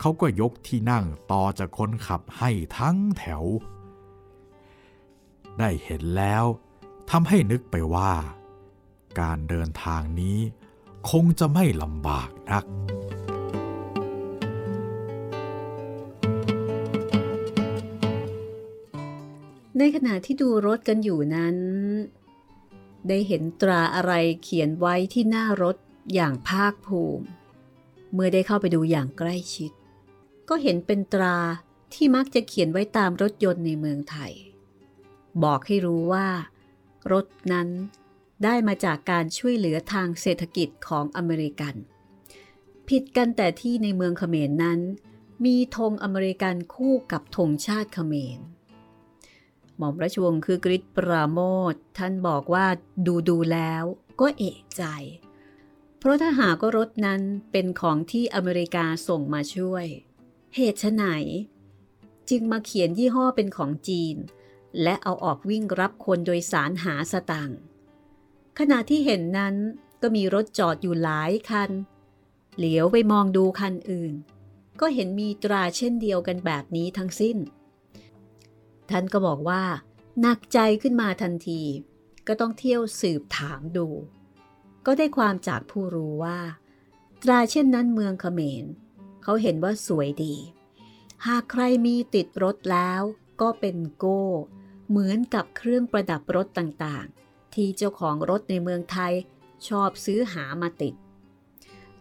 [0.00, 3.44] เขาก็ยกที่นั่งต่อจากคนขับให้ทั้งแถว
[5.58, 6.44] ได้เห็นแล้ว
[7.10, 8.12] ทำให้นึกไปว่า
[9.20, 10.38] การเดินทางนี้
[11.10, 12.64] คงจะไม่ลำบากนัก
[19.78, 21.56] ในขณะที่ดูรถกันอยู่นั้น
[23.08, 24.12] ได้เห็นตราอะไร
[24.42, 25.76] เขียนไว้ที่หน้ารถ
[26.14, 27.24] อย่างภาคภูมิ
[28.12, 29.72] เมื่อได้เข้าไปดูอย่างใกล้ชิด
[30.48, 31.36] ก็เห็นเป็นตรา
[31.94, 34.32] ที่มักจะเขียนไว้ตามรถยนต์ในเมืองไทย
[35.44, 36.28] บอกให้รู้ว่า
[37.12, 37.68] รถนั้น
[38.44, 41.74] ได้มาจากการช่วยเหลือทางเศรษฐกิจของอเมริกัน
[42.88, 44.80] ผิดกันแต่ที่ในเมืองเขมรนนั้น
[45.44, 48.40] มีธงอเมริกันคู่กับธงชาติเขมร
[49.78, 51.38] หม่อมราชวงศ์คือกริชปราโม
[51.72, 52.66] ทท่านบอกว่า
[53.06, 53.84] ดูดูแล้ว
[54.20, 54.84] ก็เอกใจ
[55.98, 57.20] เพราะถ้าหากรถนั้น
[57.52, 59.86] เป็นของที่อเมริกาส่งมาช่วย
[60.56, 61.06] เหตุไหน
[62.30, 64.16] จึงมาเขียนยี่ห้อเป็นของจีน
[64.82, 67.50] และเอาออกวิ่งรับคนโดยสารหาสตัง
[68.58, 69.54] ขณะที่เห็นนั้น
[70.02, 71.70] ก็มีรถจอดอยู่หลายคัน
[72.56, 74.14] เหลียวไปมองดูคันอื่น
[74.80, 77.36] ก็เห็นมีตราเช่นเดียวกันแบบนี้ทั้งสิ้น
[78.90, 79.62] ท่านก็บอกว่า
[80.20, 81.62] หนักใจขึ้นมาทันที
[82.26, 83.86] ก็ต้องเที่ยวสืบถามดู
[84.86, 86.38] ก็ได้ความจากผู้รู้ว่า
[87.22, 88.64] ตราเช่นนั้นเมืองเขมร
[89.22, 90.34] เขาเห็นว่าสวยดี
[91.26, 93.02] หากใครมีติดรถแล้ว
[93.40, 94.22] ก็เป็นโก้
[94.88, 99.12] เหมือนกับเครื่องประดับรถต่างๆ ที่เจ้าของรถในเมืองไทย
[99.68, 100.94] ชอบซื้อหามาติด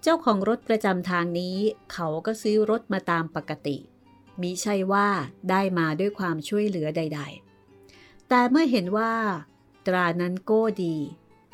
[0.01, 1.57] เจ้าของรถประจำทางนี้
[1.91, 3.77] เขาก็ซื้อรถมาตามปกติ
[4.41, 5.07] มิใช่ว่า
[5.49, 7.21] ได้มาด้วยความช่วยเหลือใด
[7.73, 9.13] ๆ แต่เมื่อเห็นว่า
[9.87, 10.95] ตรานั้นโก้ดี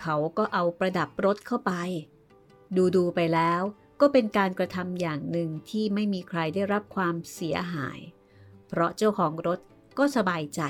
[0.01, 1.71] เขาก็เอาประดับรถเข้าไป
[2.95, 3.61] ดูๆไปแล้ว
[4.01, 7.99] ก็เป็นการกระทำอย่างหนึ่งที่ไม่มีใครได้รับความเสียหาย
[8.67, 9.59] เพราะเจ้าของรถ
[9.97, 10.61] ก็สบายใจ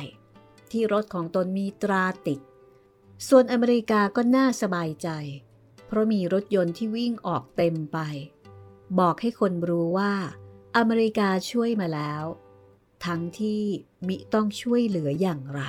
[0.71, 2.39] ที่รถของตนมีตราติด
[3.27, 5.09] ส่วนอเมริกาก็น่าสบายใจ
[5.87, 7.99] เพราะมีรถยนต์ที่วิ่งออกเต็มไป
[8.99, 10.13] บอกให้คนรู้ว่า
[10.77, 12.23] อเมริกาช่วยมาแล้ว
[13.05, 13.63] ทั้งที่
[14.07, 15.61] มิต้องช่วยเหลืออย่างไร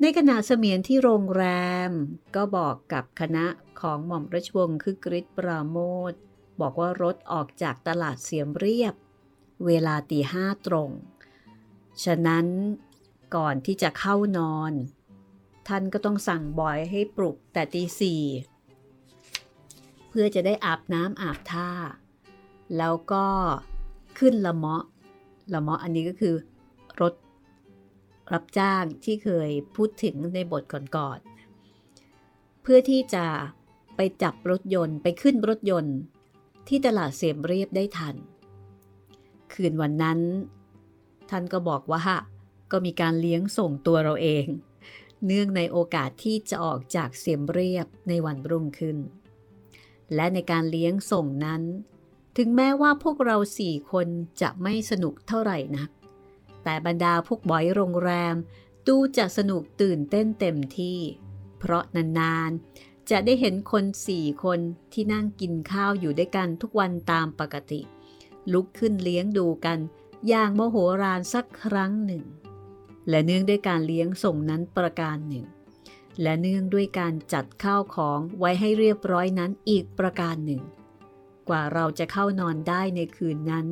[0.00, 1.44] ในขณะเสมียนที่โรงแร
[1.88, 1.90] ม
[2.36, 3.46] ก็บอกกับคณะ
[3.80, 5.78] ของหม่อมราชวงศ์คือกริชปราโม
[6.10, 6.12] ท
[6.60, 8.94] บอกว่ารถออกจากตลาดเสียมเรียบ
[9.66, 10.90] เวลาตีห้าตรง
[12.04, 12.46] ฉะนั้น
[13.36, 14.72] ก่อนที่จะเข้านอน
[15.68, 18.22] ท่านก็ต้องสั่งบอยให้ปลุกแต่ตีสี่
[18.53, 21.70] เพื่อจะได้อาบน้ำอาบท่า
[22.78, 23.26] แล้วก็
[24.18, 24.84] ขึ้นละเมาะ
[25.54, 26.34] ละเมาะอันนี้ก็คือ
[27.00, 27.14] รถ
[28.32, 33.26] รับจ้างที่เคยพูดถึงในบทก่อนๆเพื่อที่จะ
[33.96, 35.96] ไปจับรถยนต์ไปขึ้นรถยนต์
[36.68, 38.16] ที่ตลาดเสียมเรียบได้ทัน
[39.52, 40.20] คืนวันนั้น
[41.30, 42.02] ท่านก็บอกว่า
[42.70, 44.46] ก็มีการเลี้ยงส่งตัวเราเอง
[45.26, 48.98] เนื่องในโอกาสที่จะออกจากเสียมเรียบในวันรุ่งขึ้น
[50.14, 51.62] และในการเลี้ยงส่งนั้น
[52.36, 54.08] ถึงแม้ว่าพวกเราสี่คน
[54.40, 55.90] จะไม่สนุกเท่าไหร่นัก
[56.64, 58.34] แต่บรรดาพวกบอยโรงแรม
[58.86, 60.98] ดูจะสนุกตื่นเต้นเต็มที่
[61.58, 61.84] เพราะ
[62.18, 64.60] นานๆ จะได้เห็นคนสี่คน
[64.92, 67.80] ที่นั่งกินข้าวอยู่ด้วยกันทุกวันตามปกติ
[68.52, 69.78] ลุกขึ้นเลี้ยงดูกัน
[70.28, 72.24] อย่างโมโหรานสักครั้งหนึ่ง
[73.08, 75.44] และเนื่องด้วยการเลี้ยงส่งนั้นประการหนึ่ง
[76.22, 80.62] และเนื่องด้วยการจัดข้าวของไว้ให้เรียบร้อยนั้นอีกประการหนึ่ง
[81.48, 83.66] กว่าเราจะเข้านอนได้ในคืนนั้น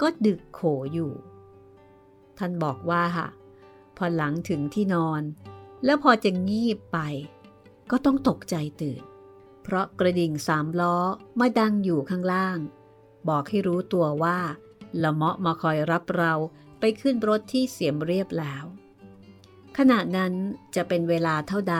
[0.00, 0.60] ก็ดึกโข
[0.92, 1.12] อยู่
[2.38, 3.28] ท่านบอกว่าค่ะ
[3.96, 5.22] พอหลังถึงที่นอน
[5.84, 6.98] แล้วพอจะงีบไป
[7.90, 9.02] ก็ต้องตกใจตื่น
[9.62, 10.96] เพราะกระดิ่งสามล้อ
[11.40, 12.58] มาดังอยู่ข้างล่าง
[13.28, 14.38] บอกให้รู้ตัวว่า
[15.02, 16.34] ละเมาะมาคอยรับเรา
[16.80, 18.64] ไปขึ้นรถที่เสียมเรียบแล้ว
[19.78, 20.32] ขณะนั้น
[20.74, 21.78] จะเป็นเวลาเท่าใด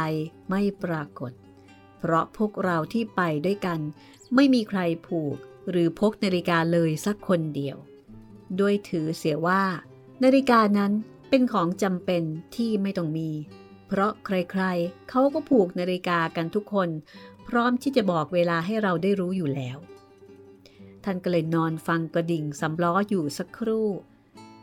[0.51, 1.33] ไม่ปรากฏ
[1.99, 3.81] เพราะพวกเราที่ไปด้วยกัน
[4.35, 5.37] ไม่มีใครผูก
[5.71, 7.77] หรือพกนาฬิกาเลยสักคนเดียว
[8.61, 9.63] ด้วยถือเสียว่า
[10.25, 10.93] นาฬิกานั้น
[11.29, 12.23] เป็นของจำเป็น
[12.57, 13.31] ที่ไม่ต้องมี
[13.89, 16.89] เพราะใครๆ เขาก็ผูกนาฬิกากันทุกคน
[17.49, 19.79] พร้อมที่จะบอกเวลาให้เราได้รู้อยู่แล้ว
[21.05, 23.89] ท่านก็เลยนอนฟังกระดิ่งสำล้ออยู่สักครู่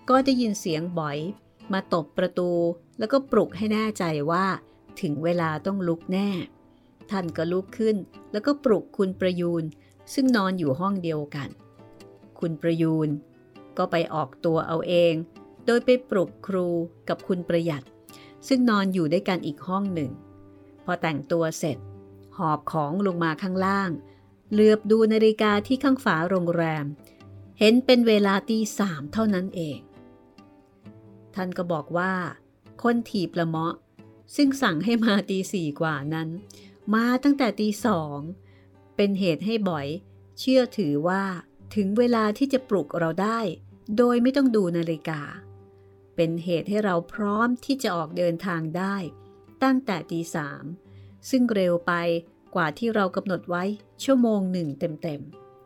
[0.10, 1.18] ก็ได้ยินเสียงบ่อย
[1.74, 2.52] มาตบประตู
[3.00, 4.46] แล้วก็ปลุกให้แน่ใจว่า
[5.02, 6.30] ถึงเวลาต้องลุกแน่
[7.12, 7.96] ท่านก็ลุกขึ้น
[8.32, 9.64] แล้วก็ปลุกคุณประยูน
[10.14, 11.50] ซึ่งนอนอยู่ห้องเดียวกัน
[12.40, 13.10] คุณประยูน
[13.78, 15.14] ก็ไปออกตัวเอาเอง
[15.66, 16.68] โดยไปปลุกครู
[17.10, 17.84] กับคุณประหยัด
[18.48, 20.12] ซึ่งนอนอยู่ด้วยกันอีกห้องหนึ่ง
[20.86, 21.78] พอแต่งตัวเสร็จ
[22.38, 23.92] หอบของลงมาข้างล่าง
[24.52, 26.86] เหลือบดูนาฬิกาที่ข้างฝาโรงแรม
[27.60, 29.80] เห็นเป็นเวลาตีสามเท่านั้นเอง
[31.38, 32.13] ท่านก็บอกว่า
[32.84, 33.76] คนถีบละเมาะ
[34.36, 36.30] ซึ่งสั่งให้มาตีสี่กว่านั้น
[36.93, 38.19] มาตั้งแต่ตีสอง
[38.95, 39.88] เป็นเหตุให้บ่อย
[40.39, 41.23] เชื่อถือว่า
[41.76, 43.39] ถึงเวลาที่จะปลุกเราได้
[43.97, 45.21] โดยไม่ต้องดูนาฬิกา
[46.15, 48.95] เป็นเหตุให้เราพร้อมที่จะออกเดินทางได้
[49.63, 50.63] ตั้งแต่ตีสาม
[51.30, 51.93] ซึ่งเร็วไป
[52.56, 53.63] กว่าที่เรากำหนดไว้
[54.04, 55.21] ชั่วโมงหนึ่งเต็ม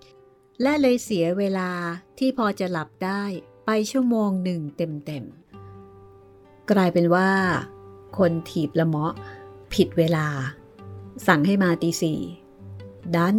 [0.10, 1.71] ๆ และเลยเสียเวลา
[2.19, 3.23] ที่พอจะหลับได้
[3.65, 5.40] ไปชั่วโมงหนึ่งเต็มๆ
[6.69, 7.30] กลายเป็นว่า
[8.17, 9.13] คนถีบละเมาะ
[9.74, 10.28] ผิดเวลา
[11.28, 12.19] สั่งให้มาตีสี่
[13.15, 13.38] ดัน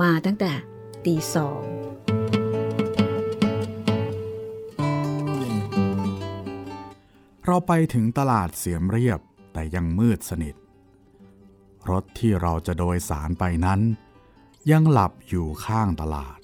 [0.00, 0.52] มาตั้งแต่
[1.06, 1.62] ตีสอง
[7.46, 9.20] เราไปถึงตลาดเสียมเรียบ
[9.52, 10.54] แต่ยังมืดสนิท
[11.90, 13.80] รถที่เราจะโดยสารไปนั้น
[14.70, 16.38] ยังหลับอยู่ข้างตลาด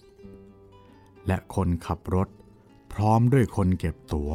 [1.27, 2.29] และคนขับรถ
[2.92, 4.33] พร้อมด้วยคนเก็บตัว๋ว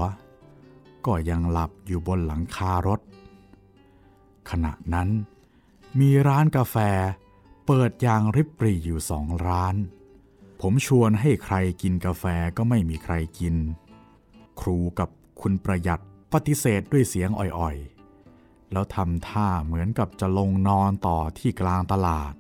[1.06, 3.00] ก็ยังหลับอยู่บนหลังคารถ
[4.50, 5.10] ขณะนั้น
[6.00, 6.78] มีร้านกาแฟ
[7.66, 9.76] เปิดอย่างริบปรีอยู่สองร้าน
[10.62, 12.26] ผมชวนให้ใครกินกาแฟ
[12.58, 13.56] ก็ไม่มีใครกิน
[14.60, 15.10] ครูกับ
[15.42, 16.02] คุณประหยัด
[16.34, 22.34] ปฏิเสธด้วยเสียงอ่อยๆ แล้วทำท่าเหมือนกับจะลงนอนต่อที่กลางตลาด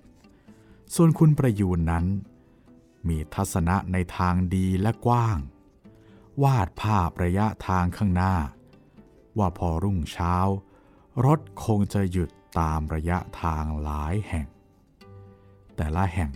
[0.95, 2.06] ส่วนคุณประยูนนั้น
[3.08, 5.38] มีทัศนะในทางดีและกว้าง
[6.43, 8.36] วาดภาพระยะทางข้างหน้า
[9.38, 10.36] ว่าพอรุ่งเช้า
[11.26, 14.48] รถคงจะหยุดตามระยะทางหลายแห่ง
[15.76, 16.32] แต่ละแห่ง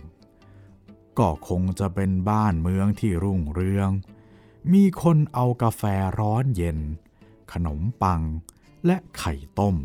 [1.18, 3.90] ก็คงจะเป็นบ้านเมืองที่รุ่งเรือง
[4.72, 5.82] มีคนเอากาแฟ
[6.20, 6.78] ร้อนเย็น
[7.52, 8.20] ขนมปัง
[8.86, 9.76] และไข่ต้ม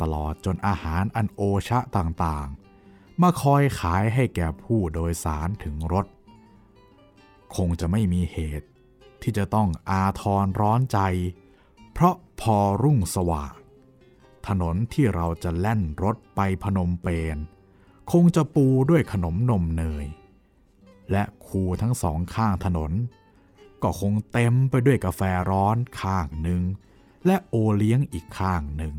[0.00, 6.06] ตลอดจนอาหารอันโอชะต่างๆ มาคอยขายให้แก่ผู้โดยสารถึงรถ
[7.56, 8.68] คงจะไม่มีเหตุ
[9.22, 10.98] ที่จะต้องอาทรร้อนใจ
[11.94, 13.54] เพราะพอรุ่งสว่าง
[14.48, 17.36] ถนนที่เราจะแล่นรถไปพนมเปญ
[18.12, 20.06] คงจะปูด้วยขนมนมเนย
[21.10, 22.92] และคูทั้งสองข้างถนน
[23.82, 26.62] ก็คงเต็มไปด้วยกาแฟร้อนข้างหนึ่ง
[27.26, 28.94] และโอเลี้ยงอีกข้างหนึ่ง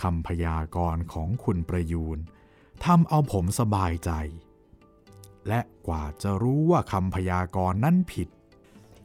[0.00, 2.18] คำพยากรณ์ของคุณประยูน
[2.84, 4.10] ทำเอาผมสบายใจ
[5.48, 8.28] และกว่าจะรู้ว่าคำพยากรณ์นั้นผิด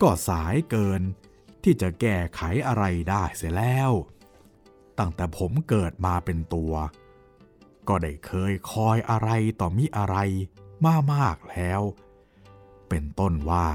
[0.01, 1.01] ก็สายเกิน
[1.69, 3.91] ที่จะแก้ไขอะไรได้เสียแล้ว
[4.99, 6.73] ตั้งแต่ผมเกิดมาเป็นตัว
[7.87, 10.17] ก็ได้เคยคอยอะไรต่อมิอะไร
[10.85, 11.81] มามากแล้ว
[12.89, 13.69] เป็นต้นว่า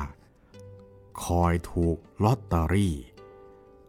[1.25, 2.97] คอยถูกลอตเตอรี่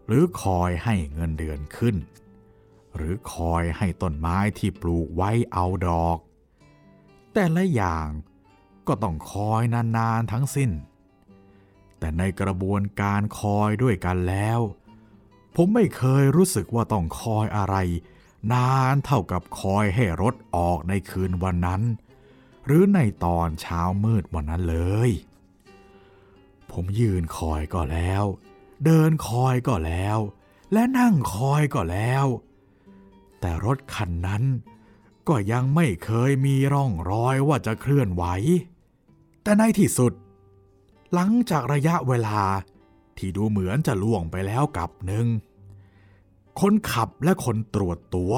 [0.06, 1.96] หรือคอยให้เงินเดือนขึ้น
[2.96, 6.18] หรือคอยให้ต้นไม้ที่ปลูกไว้เอาดอก
[7.34, 8.08] แต่ละอย่าง
[8.88, 10.72] ก็ต้องคอยนานๆทั้งสิ้น
[12.04, 14.60] แต่ในกระบวนการคอยด้วยกันแล้ว
[15.56, 17.76] ผมไม่เคยรู้สึกว่าต้องคอยอะไร
[18.54, 21.82] นานเท่ากับคอยให้รถออกในคืนวันนั้น
[22.66, 25.10] หรือในตอนเช้ามืดวันนั้นเลย
[26.72, 28.24] ผมยืนคอยก็แล้ว
[28.86, 30.18] เดินคอยก็แล้ว
[30.74, 32.26] และนั่งคอยก็แล้ว
[33.40, 34.44] แต่รถคันนั้น
[35.28, 38.24] ก็ยังไม่เคยมีร่องรอยว่าจะเคลื่อนไหว
[39.44, 40.14] แต่ในที่สุด
[41.14, 42.42] หลังจากระยะเวลา
[43.18, 45.28] ที่ดูเหมือนจะล่วงไปแล้วกับหนึ่ง
[46.60, 48.34] คนขับและคนตรวจตัว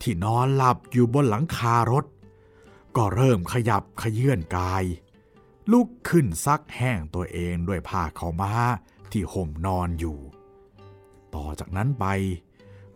[0.00, 2.04] ที่นอนหลับอยู่บนหลังคารถ
[2.96, 4.84] ก็เริ่มขยับขยื่นกาย
[5.70, 8.52] ลุกขึ้นซักแห้งตัวเองด้วยผ้าเขาม้า
[9.10, 10.18] ที่ห่มนอนอยู่
[11.34, 12.06] ต่อจากนั้นไป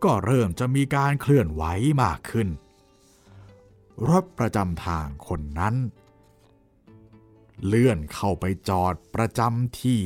[0.04, 1.62] ก็เริ่มจะมีการเคลื่อนไหว
[2.02, 2.48] มากขึ้น
[4.08, 5.74] รถประจำทางคนนั้น
[7.64, 10.02] เลื่อนเข้าไปจอดประจำที่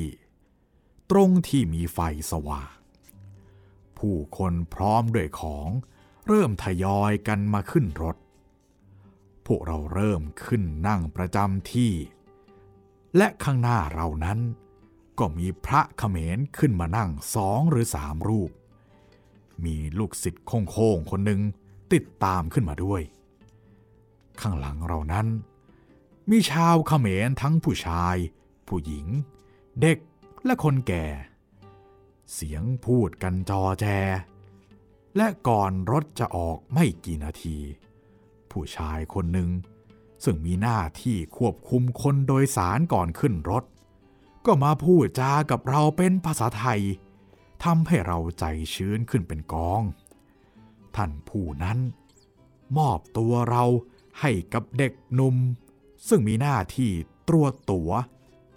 [1.10, 1.98] ตรงที่มีไฟ
[2.30, 2.72] สว่าง
[3.98, 5.68] ผู้คนพร้อมด้วยของ
[6.26, 8.16] เริ่มทยอยกันมาขึ้นรถ
[9.46, 11.92] พวกเราเริ่มขึ้นนั่งประจำที่
[13.16, 14.38] และข้างหน้าเรานั้น
[15.18, 18.50] ก็มีพระเขมรขึ้นมานั่งสองหรือสามรูป
[19.64, 21.40] มีลูกศิษย์โค้งๆคนหนึ่ง
[21.92, 23.02] ติดตามขึ้นมาด้วย
[24.40, 25.26] ข้างหลังเรานั้น
[26.30, 28.16] มีชาวเขมรทั้งผู้ชาย
[28.68, 29.06] ผู้หญิง
[29.80, 29.98] เด็ก
[30.44, 31.06] และคนแก่
[32.32, 33.86] เสียงพูดกันจอแจ
[35.16, 37.58] และก่อนรถจะออกไม่กี่นาที
[38.50, 39.50] ผู้ชายคนหนึ่ง
[40.24, 43.64] ซึ่งมีหน้าที่ควบคุมคนโดยสารก่อนขึ้นรถ
[44.46, 46.80] ก็มาพูดจากับเราเป็นภาษาไทย
[47.64, 49.82] ทำให้เราใจชื้นขึ้นเป็นกอง
[50.96, 51.78] ท่านผู้นั้น
[52.76, 53.64] มอบตัวเรา
[54.20, 55.36] ให้กับเด็กหนุ่ม
[56.08, 56.90] ซึ่งมีหน้าที่
[57.28, 57.90] ตรวจตัว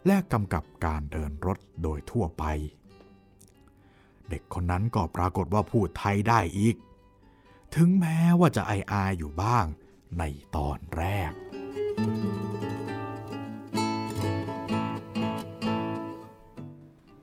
[0.08, 2.44] และกำกับการเดินรถโดยทั่วไป
[4.30, 6.76] เด็กคนนั้นก็ปรากฏว่าพูดไทยได้อีก
[7.76, 9.66] ถึงแม้ว่าจะไออายอยู่บ้าง
[10.20, 10.24] ใน
[10.56, 11.32] ตอนแรก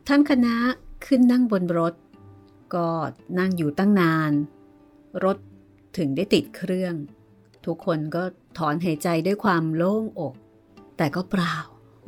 [0.08, 0.56] ทั้งคณะ
[1.06, 1.94] ขึ้นนั่งบนรถ
[2.74, 2.88] ก็
[3.38, 4.32] นั่งอยู่ตั้งนาน
[5.24, 5.36] รถ
[5.96, 6.94] ถึงได้ติดเครื่อง
[7.66, 8.22] ทุกคนก็
[8.58, 10.34] ถอนหายใจด้วยความโล่งอก
[10.96, 11.56] แต่ก็เปล่า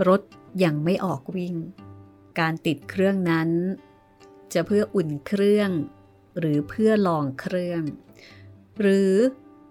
[0.09, 0.21] รถ
[0.65, 1.55] ยังไม่ออกวิ่ง
[2.39, 3.49] การติดเครื่องนั้น
[4.53, 5.71] จะเพื่ออุ่นเครื่อง
[6.39, 7.83] หรือเพื่อลองเครื่อง
[8.81, 9.13] หรือ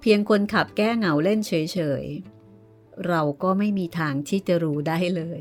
[0.02, 1.54] เพียงคนขับแก้เหงาเล่นเฉ
[2.04, 5.40] ยๆ เราก็ไม่มีทางที่จะรู้ได้เลย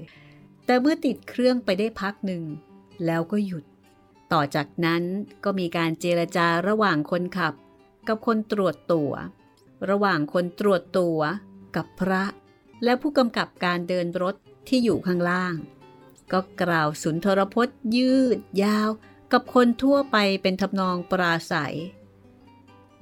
[0.66, 2.42] แต่เมื่อติดเครื่องไปได้พักหนึ่ง
[3.06, 3.64] แล้วก็หยุด
[4.32, 5.02] ต่อจากนั้น
[5.44, 7.54] ก็มีการเจรจาระหว่างคนขับ
[8.08, 9.12] กับคนตรวจตัว
[9.88, 11.18] ระหว่างคนตรวจตัว
[11.76, 12.22] กับพระ
[12.84, 14.34] และผู้กำกับการเดินรถ
[14.68, 15.54] ที่อยู่ข้างล่าง
[16.32, 18.88] ก็กล่าวสุนทรพจน์ยืดยาว
[19.32, 21.76] กับคนทั่วไปเป็นทำนองปราศัย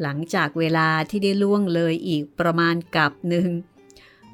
[0.03, 3.49] หลังจากเวลาที่ได้ล่วงเลยอีกประมาณกับหนึ่ง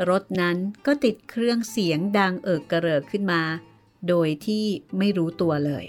[0.08, 3.42] รถนั้นก็ติดเครื่องเสียงดังเอิกกระเริกขึ้นมา
[4.08, 4.64] โดยที่
[4.98, 5.84] ไม่รู้ตัวเลย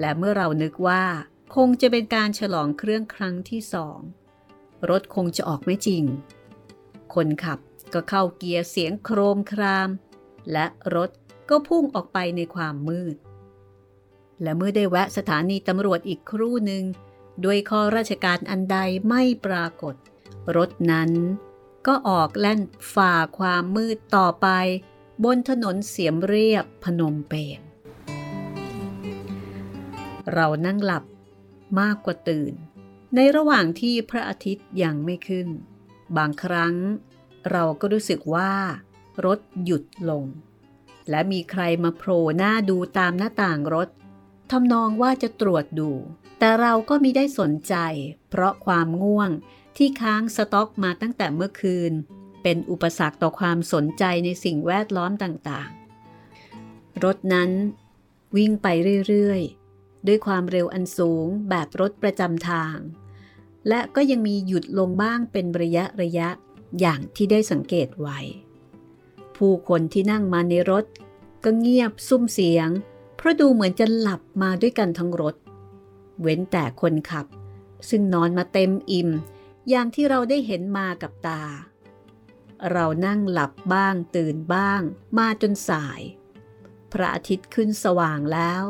[0.00, 1.04] และเมื่อเรานึกว่า
[1.54, 3.98] คงจะเป็นการฉลองเครื่องครั้งที่สอง
[4.90, 6.04] รถคงจะออกไม่จริง
[7.14, 7.58] คนขับ
[7.92, 9.88] ก็เข้าเกียร์เสียงโครมคราม
[10.52, 11.10] และรถ
[11.50, 13.16] ก็พุ่งออกไปในความมืด
[14.42, 16.84] และเมื่อได้แวะสถานีตำรวจอีกครู่หนึ่ง
[17.44, 19.94] ด้วยข้อราชการอันใดไม่ปรากฏ
[20.56, 21.10] รถนั้น
[21.86, 22.60] ก็ออกแล่น
[22.94, 24.48] ฝ่าความมืดต่อไป
[25.24, 27.60] บนถนนเสียมเรียบพนมเปญ
[30.32, 31.04] เรานั่งหลับ
[31.80, 32.54] มากกว่าตื่น
[33.14, 35.48] ในระหว่างที่พระอาทิตย์ยังไม่ขึ้น
[36.16, 36.74] บางครั้ง
[37.50, 38.52] เราก็รู้สึกว่า
[39.24, 40.24] รถหยุดลง
[41.10, 43.88] และมีใครมาโผล่หน้าดูตามหน้าต่างรถ
[44.50, 45.90] ทำนองว่าจะตรวจดู
[46.38, 47.74] แต่เราก็มิได้สนใจ
[48.30, 49.30] เพราะความง่วง
[49.76, 51.92] ที่ค้างสต็อกมาตั้งแต่เมื่อคืน
[52.42, 57.50] เป็นอุปสรรคต่อความสนใจในสิ่งแวดล้อมต่างๆ รถนั้น
[58.36, 58.66] วิ่งไป
[59.08, 62.76] เรื่อยๆ ด้วยความเร็วอันสูงแบบรถประจำทาง
[63.68, 66.28] และก็ยังมีหยุดลงบ้างเป็นระยะระยะ
[66.80, 68.18] อย่างที่ได้สังเกตไว้
[69.36, 70.84] ผู้คนที่นั่งมาในรถ
[71.44, 72.68] ก็เงียบซุ้มเสียง
[73.16, 75.36] เพราะดูเหมือนจะหลับมาด้วยกันทั้งรถ
[76.20, 77.26] เว้นแต่คนขับ
[77.88, 79.10] ซึ่งนอนมาเต็มอิ่ม
[79.68, 81.42] อย่างที่เราได้เห็นมากับตา
[82.70, 84.80] เรานั่งหลับบ้างตื่นบ้าง
[85.18, 86.00] มาจนสาย
[86.92, 88.64] พระอาทิตย์ขึ้นสว่างแล้ว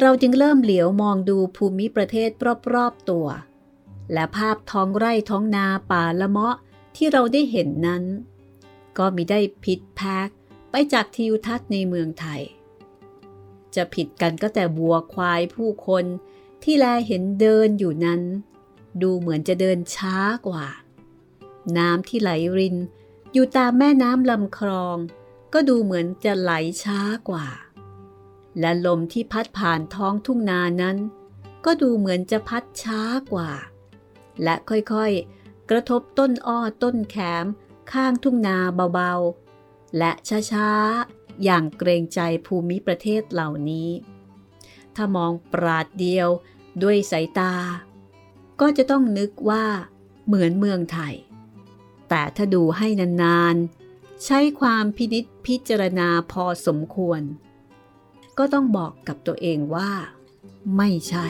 [0.00, 2.30] เราจึงเริ่มเหลียวมองดูภูมิประเทศ
[2.74, 3.26] รอบๆตัว
[4.12, 6.56] และภาพท้องไร่ท้องนาป่าละเมาะ
[6.96, 8.04] ที่เราได้เห็นนั้น
[8.98, 10.28] ก็มิได้ผิดแพก
[10.70, 12.42] ไปจากทิวทัศน์ในเมืองไทย
[13.74, 16.04] จะผิดกันก็แต่บัวควายผู้คน
[16.62, 18.22] ที่แลเห็นเดินอยู่นั้น
[19.02, 20.16] ดูเหมือนจะเดินช้า
[20.48, 20.66] กว่า
[21.78, 22.76] น้ำที่ไหลริน
[23.32, 24.96] อยู่ตามแม่น้ำลำคลอง
[25.52, 27.48] ก็ดูเหมือนจะไหลช้ากว่า
[28.60, 30.96] และลมที่พัดผ่านท้องทุ่งนานั้น
[31.64, 33.00] ก็ดูเหมือนจะพัดช้า
[33.32, 33.50] กว่า
[34.42, 37.44] และค่อยๆ กระทบต้นอ้อต้นแขม
[37.92, 38.58] ข้างทุ่งนา
[38.94, 40.10] เบาๆ และ
[40.52, 43.90] ช้าๆ อย่างเกรงใจภูมิประเทศเหล่านี้
[44.94, 46.28] ถ้ามองปราดเดียว
[46.82, 47.54] ด้วยสายตา
[48.60, 49.66] ก็จะต้องนึกว่า
[50.26, 51.14] เหมือนเมืองไทย
[52.08, 52.88] แต่ถ้าดูให้
[53.22, 57.22] นานๆ ใช้ความพินิษพิจารณาพอสมควร
[58.38, 59.92] ก็ต้องบอกกับตัวเองว่า
[60.76, 61.26] ไม่ใช่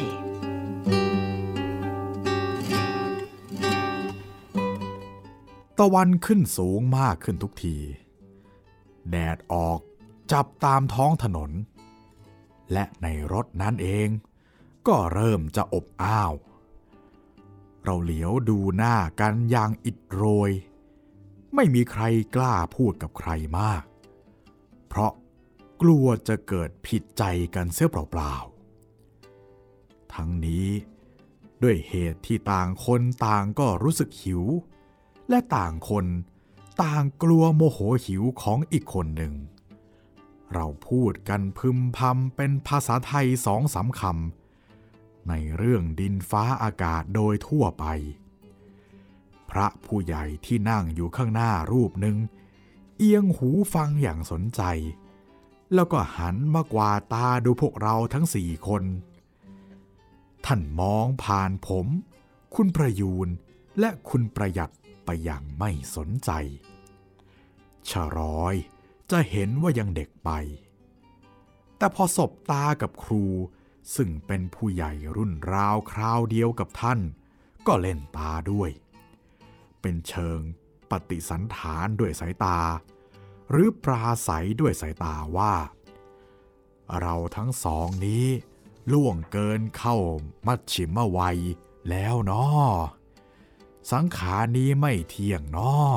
[5.78, 7.76] ตะวันขึ้นสูงมากขึ้นทุกที
[9.10, 9.80] แดดออก
[10.32, 11.50] จับตามท้องถนน
[12.72, 14.08] และในรถนั้นเอง
[14.88, 16.34] ก็เริ่มจะอบอ้าว
[17.84, 20.50] เราเหลียวดูหน้ากันอย่างอิดโรย
[21.54, 22.02] ไม่มีใคร
[22.34, 23.82] กล้าพูดกับใครมาก
[24.88, 25.12] เพราะ
[25.82, 27.22] กลัวจะเกิดผิดใจ
[27.54, 30.68] กันเสียเปล่าๆ ทั้งนี้
[31.62, 34.44] ด้วยเหตุที่ต่างคนต่างก็รู้สึกหิว
[35.28, 36.06] และต่างคน
[36.82, 39.34] ต่างกลัวโมโหหิวของอีกคนหนึ่ง
[40.54, 47.84] เราพูดกันพึมพำเป็นภาษาไทยสองสาคำในเรื่องดินฟ้าอากาศโดยทั่วไป
[49.50, 52.16] พระผู้ใหญ่ที่นั่งอยู่ข้างหน้ารูปหนึ่ง
[52.98, 54.62] เอียงหูฟังอย่างสนใจ
[55.74, 58.82] แล้วก็หันมากวาตาดูพวกเราทั้งสี่คน
[60.46, 61.86] ท่านมองผ่านผม
[62.54, 63.28] คุณประยูน
[63.78, 64.72] และคุณประหยัด
[65.10, 66.30] ไปอย่างไม่สนใจ
[67.90, 68.54] ชะรอย
[69.10, 70.30] จะเห็นว่ายังเด็กไป
[71.76, 73.24] แต่พอสบตากับครู
[73.96, 77.00] ซึ่งเป็นผู้ใหญ่รุ่นราวคราวเดียวกับท่าน
[77.66, 78.70] ก็เล่นตาด้วย
[79.80, 80.40] เป็นเชิง
[80.90, 82.58] ปฏิสันฐานด้วยสายตา
[83.50, 85.54] หรือปราศัยด้วยสายตาว่า
[87.00, 88.26] เราทั้งสองนี้
[88.92, 89.96] ล่วงเกินเข้า
[90.46, 91.38] มัชชิมวัย
[91.90, 92.97] แล้วเนาะ
[93.90, 95.96] สังขารนี้ไม่เที่ยงนาะ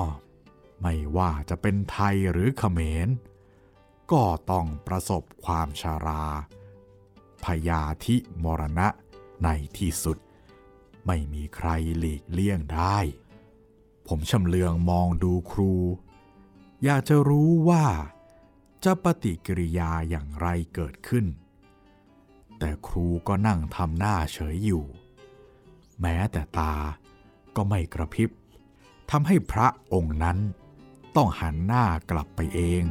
[0.82, 3.08] ไม่ว่าจะเป็นไทยหรือเขมร
[4.12, 6.26] ก็ต้องประสบความชารา
[7.44, 8.88] พยาธิมรณะ
[9.44, 10.18] ในที่สุด
[11.08, 12.98] ไม่มีใครหลีกเลี่ยงได้
[14.08, 15.74] ผมชำเลืองมองดูครู
[16.84, 17.86] อยากจะรู้ว่า
[18.84, 21.26] จะปฏิกิริยาอย่างไรเกิดขึ้น
[22.60, 24.86] แต่ครูก็นั่งทำหน้าเฉยอยู่
[26.02, 26.76] แม้แต่ตา
[27.56, 28.30] ก็ไม่กระพริบ
[29.12, 30.38] ทำให้พระองค์นั้น
[31.16, 32.84] ต้องหันหน้ากลับไปเอง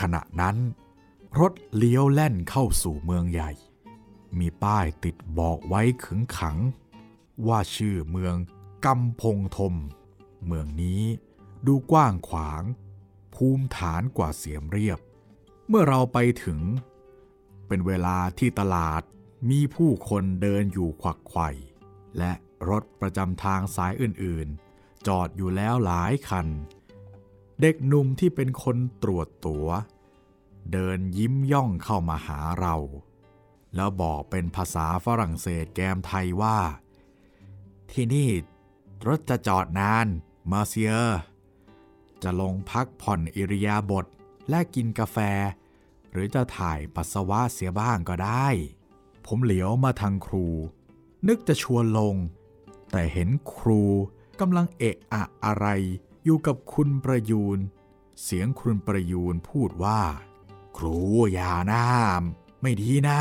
[0.00, 0.56] ขณะนั้น
[1.40, 3.50] รถเลี้ยวแล่นเข้าสู่เมืองใหญ่
[4.38, 6.58] มีป้ายติดบอกไว้ขึงขัง
[7.46, 8.34] ว่าชื่อเมือง
[8.84, 9.74] กำพงทม
[10.46, 11.02] เมืองนี้
[11.66, 12.62] ดูกว้างขวาง
[13.34, 14.98] ภูมิฐานกว่าเสียมเรียบ
[15.68, 16.60] เมื่อเราไปถึง
[17.66, 19.02] เป็นเวลาที่ตลาด
[19.50, 21.50] มีผู้คนเดินอยู่ขวักไขว่
[22.18, 22.32] และ
[22.70, 26.46] รถประจำทางสายอื่นๆ จอดอยู่แล้วหลายคัน
[27.60, 29.66] เด็กหนุ่มที่เป็นคนตรวจตัว
[30.72, 32.76] เดินยิ้มย่องเข้ามาหาเรา
[33.74, 36.58] แล้วบอกเป็นภาษาฝรั่งเศสแกมไทยว่า
[37.92, 38.30] ที่นี่
[39.08, 40.06] รถจะจอดนาน
[40.50, 40.94] มาเซีย
[42.22, 44.06] จะลงพักผ่อนอิริยาบถ
[44.48, 45.18] และกินกาแฟ
[46.10, 48.48] หรือจะถ่ายปัสสาวะเสียบ้างก็ได้
[49.26, 50.46] ผมเหลียวมาทางครู
[51.28, 52.14] นึกจะชวนลง
[52.90, 53.82] แต่เห็นครู
[54.40, 55.66] กำลังเอะอะอะไร
[56.24, 57.58] อยู่กับคุณประยูน
[58.22, 60.00] เสียงคุณประยูนพูดว่า
[60.76, 60.96] ครู
[61.32, 63.20] อย่าน้ำไม่ดีนะ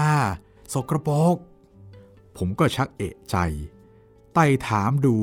[0.74, 1.36] สกรปรก
[2.38, 3.36] ผมก็ชักเอะใจ
[4.34, 5.18] ไต่ถามดู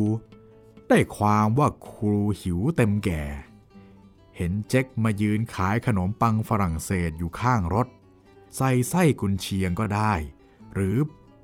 [0.89, 3.23] ได้ความว่าครูหิวเต็มแก่
[4.37, 7.87] เห็นเจ๊กมายืนขายขนมปังฝรั่งเศสอยู่ข้างรถ
[8.57, 10.13] ใส่ไส้กุนเชียงก็ได้
[10.75, 10.97] หรือ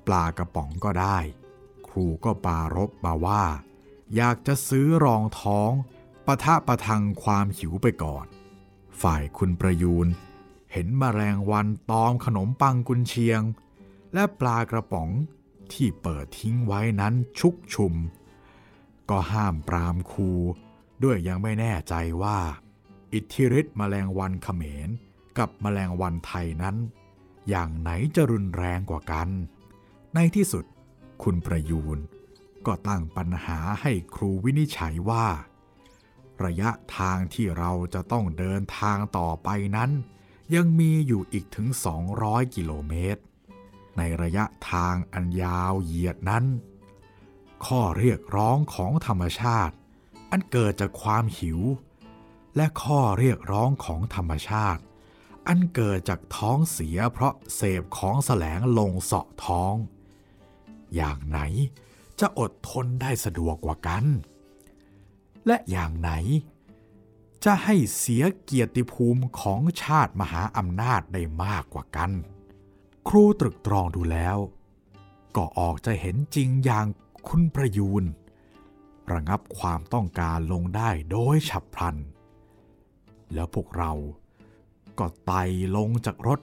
[0.07, 1.17] ปลากระป๋องก็ได้
[1.87, 3.43] ครูก็ปารบมาว่า
[4.15, 5.71] อยากจะซื้อรองท้อง
[6.25, 8.25] ปะทะประทังความหิวไปก่อน
[9.01, 10.07] ฝ่ายคุณประยูน
[10.71, 13.41] เห็นมแมลงวันตอมขนมปังกุนเชียง
[14.13, 15.09] และปลากระป๋อง
[15.71, 17.93] ที่เปิดทิ้งไว้นั้นชุกชุม
[19.09, 20.31] ก็ห้ามปรามครู
[21.03, 22.39] ด้วยยังไม่แน่ใจว่า
[23.13, 24.89] อิทธิฤทธิ์แมลงวันเขมร
[25.37, 26.75] กับมแมลงวันไทยนั้น
[27.49, 29.29] อย่างไหนจะรุนแรงกว่ากัน
[30.15, 30.65] ในที่สุด
[31.23, 31.99] คุณประยูน
[32.65, 35.27] ก็ตั้งปัญหาให้ครูวินิจฉัยว่า
[36.45, 39.91] ระยะทางที่เราจะต้องเดินทางต่อไปนั้น
[40.55, 41.67] ยังมีอยู่อีกถึง
[42.11, 43.21] 200 กิโลเมตร
[43.97, 46.45] ในระยะทางอันยาวเหยียดนั้น
[47.65, 49.75] ข้อเรียกร้องของธรรมชาติ
[50.31, 51.59] อันเกิดจากความหิว
[52.55, 54.81] และข้อเรียกร้องของธรรมชาติ
[55.47, 59.73] อันเกิดจากท้องเสียเพราะเสพของแสลงลงเสาะท้อง
[60.95, 61.39] อย่างไหน
[62.19, 64.05] จะอดทนได้สะดวกกว่ากัน
[65.47, 66.11] และอย่างไหน
[67.45, 72.11] จะให้เสียเกียรติภูมิของชาติมหาอำนาจได้มากกว่ากัน
[73.07, 74.37] ครูตรึกตรองดูแล้ว
[75.35, 76.85] ก็ออกจะเห็นจริงอย่าง
[77.27, 78.03] คุณประยูน
[79.11, 81.95] ระงับความต้องการลงได้โดยฉับพลัน
[83.33, 83.91] แล้วพวกเรา
[84.99, 85.43] ก็ไต่
[85.75, 86.39] ลงจากรถ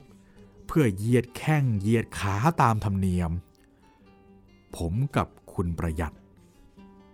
[0.67, 3.31] เพื่อเหยียดแข้งเหยียดขาตามธรรมเนียม
[4.75, 6.15] ผมกับคุณประหยัด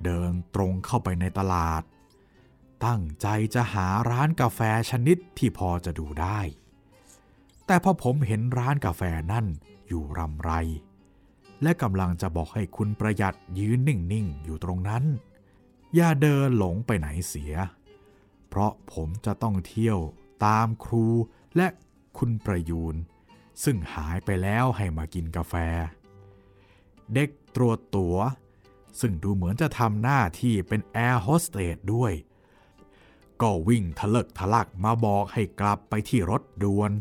[0.04, 1.84] เดินตรงเข้าไปในตลาด
[2.86, 4.60] ตั้งใจจะหาร้านกาแฟ
[4.90, 6.40] ชนิดที่พอจะดูได้
[7.66, 9.46] แต่พอผมเห็นร้านกาแฟนั่น
[9.88, 10.52] อยู่รำไร
[11.62, 15.04] และกำลังจะบอกให้คุณประหยัดยืนนิ่งๆอยู่ตรงนั้น
[15.96, 17.54] อย่าเดินหลงไปไหนเสีย
[18.50, 20.00] เพราะผมจะต้องเที่ยว
[20.46, 21.08] ตามครู
[21.56, 21.68] และ
[22.18, 22.96] คุณประยูน
[23.64, 25.54] ซึ่งหายไปแล้วให้มากินกาแฟ
[27.14, 28.16] เด็กตรวจตัว
[29.00, 32.14] ซึ่งดูเหมือนจะทำหน้าที่เป็นแอร์โฮสเตสด้วย
[33.42, 36.92] ก็วิ่งทะเลิกทะลักมาบอกให้กลับไปที่รถด่วน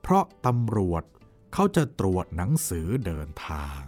[0.00, 1.02] เพราะตำรวจ
[1.52, 3.80] เขาจะตรวจหนังสือเดินทาง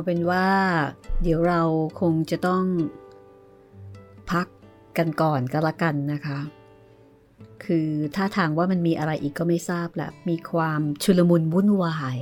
[0.00, 0.48] เอาเป็นว่า
[1.22, 1.62] เดี๋ยวเรา
[2.00, 2.64] คงจะต้อง
[4.30, 4.46] พัก
[4.98, 6.38] กันก่อนก็แล้วกันนะคะ
[7.64, 12.16] คือท่าทางว่ามันมีอะไรอีกก็ไม่ทราบแหละ มีความชุลมุนวุ่นวาย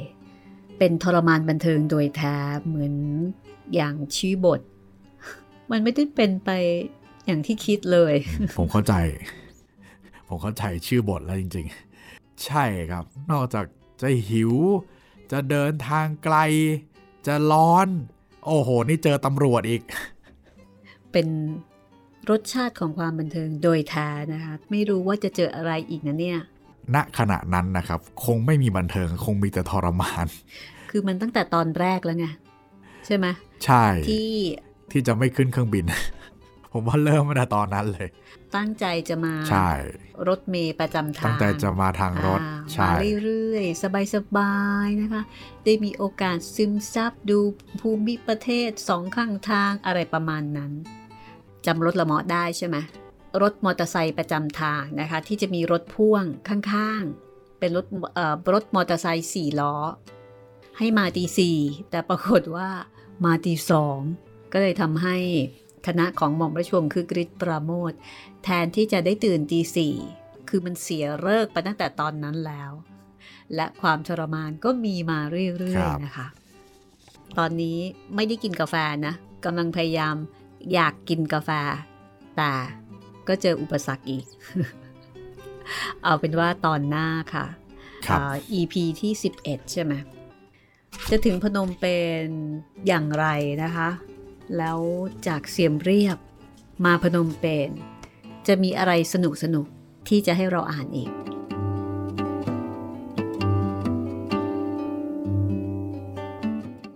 [0.79, 2.95] เป็นทรมานบันเทิงโดยแท้เหมือน
[3.74, 4.61] อย่างชื่อบท
[5.70, 6.51] มันไม่ได้เป็นไป
[7.26, 8.14] อย่างที่คิดเลย
[8.59, 8.95] ผมเข้าใจ
[10.29, 11.66] ผมเข้าใจชื่อบทแล้วจริง
[12.05, 13.66] ๆ ใช่ครับ นอกจาก
[14.01, 14.53] จะหิว
[15.33, 16.37] จะเดินทางไกล
[17.29, 17.89] จะร้อน
[18.47, 19.83] โอ้โห นี่เจอตำรวจอีก
[21.12, 21.29] เป็น
[22.31, 26.39] รสชาติของความบันเทิงโดยแท้นะคะ ไม่รู้ว่าจะเจออะไรอีกนะเนี่ย
[26.95, 30.26] ณ ขณะนั้นนะครับ คงไม่มีบันเทิง คงมีแต่ทรมาน
[30.91, 32.26] คือมันตั้งแต่ตอนแรกแล้วไง
[33.07, 33.26] ใช่ไหม
[33.64, 34.31] ใช่ ที่
[34.91, 35.85] ที่จะไม่ขึ้นเครื่องบิน
[36.73, 38.09] ผมว่าเริ่มมาแต่ตอนนั้นเลย
[38.57, 39.71] ตั้งใจจะมา ใช่
[40.29, 42.93] รถเมย์ประจำทาง ตั้งแต่จะมาทางรถอ่าใช่มา
[43.25, 43.83] เรื่อยๆ
[44.14, 45.23] สบายๆ นะคะ
[45.64, 47.39] ได้มีโอกาสซึมซับดู
[47.81, 50.73] ภูมิประเทศสองข้างทางอะไรประมาณนั้น
[51.66, 52.77] จำรถละเมาะได้ใช่ไหม
[53.43, 59.75] รถมอเตอร์ไซค์ประจำทางนะคะ ที่จะมีรถพ่วงข้างๆ เป็นรถเอ่อรถมอเตอร์ไซค์สี่ล้อ
[60.79, 61.59] ให้มาตีสี่
[61.91, 62.69] แต่ปรากฏว่า
[63.25, 63.99] มาตีสอง
[64.53, 65.16] ก็เลยทำให้
[65.87, 67.93] คณะของหม่อมราชวงศ์คือกริชปราโมท
[68.45, 69.95] แทนที่จะได้ตื่นตีสี่
[70.49, 72.72] คือมันเสียเลิกไปตั้งแต่ตอนนั้นแล้ว
[73.55, 76.26] และความทรมานก็มีมาเรื่คอยรับๆนะคะ
[77.39, 77.79] ตอนนี้
[78.14, 78.74] ไม่ได้กินกาแฟ
[79.07, 79.14] นะ
[79.45, 80.16] กำลังพยายาม
[80.72, 81.51] อยากกินกาแฟ
[82.37, 82.53] แต่
[83.29, 84.24] ก็เจออุปสรรคอีก
[86.03, 87.47] เอาเป็นว่าตอนหน้าค่ะ
[88.07, 89.12] ครับอ่า EP ที่
[89.43, 89.93] 11 ใช่ไหม
[91.11, 92.24] จะถึงพนมเป็น
[92.87, 93.26] อย่างไร
[93.62, 93.89] นะคะ
[94.57, 94.80] แล้ว
[95.26, 96.18] จากเสียมเรียบ
[96.84, 97.70] มาพนมเป็น
[98.46, 99.66] จะมีอะไรสนุกสนุก
[100.09, 101.11] ที่จะให้เราอ่านอีก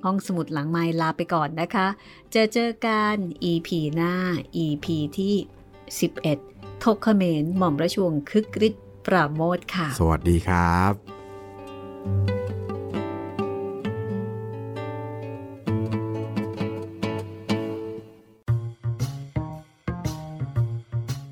[0.04, 1.86] ห้องสมุดหลังไม้ลาไปก่อนนะคะ
[2.30, 3.16] เจอเจอกัน
[3.50, 4.14] EP หน้า
[4.64, 4.86] EP
[5.18, 5.34] ที่
[6.08, 10.92] 11 ทกเขมรหม่อมราชวงศ์คึกฤทธิ์ปราโมทค่ะ สวัสดีครับ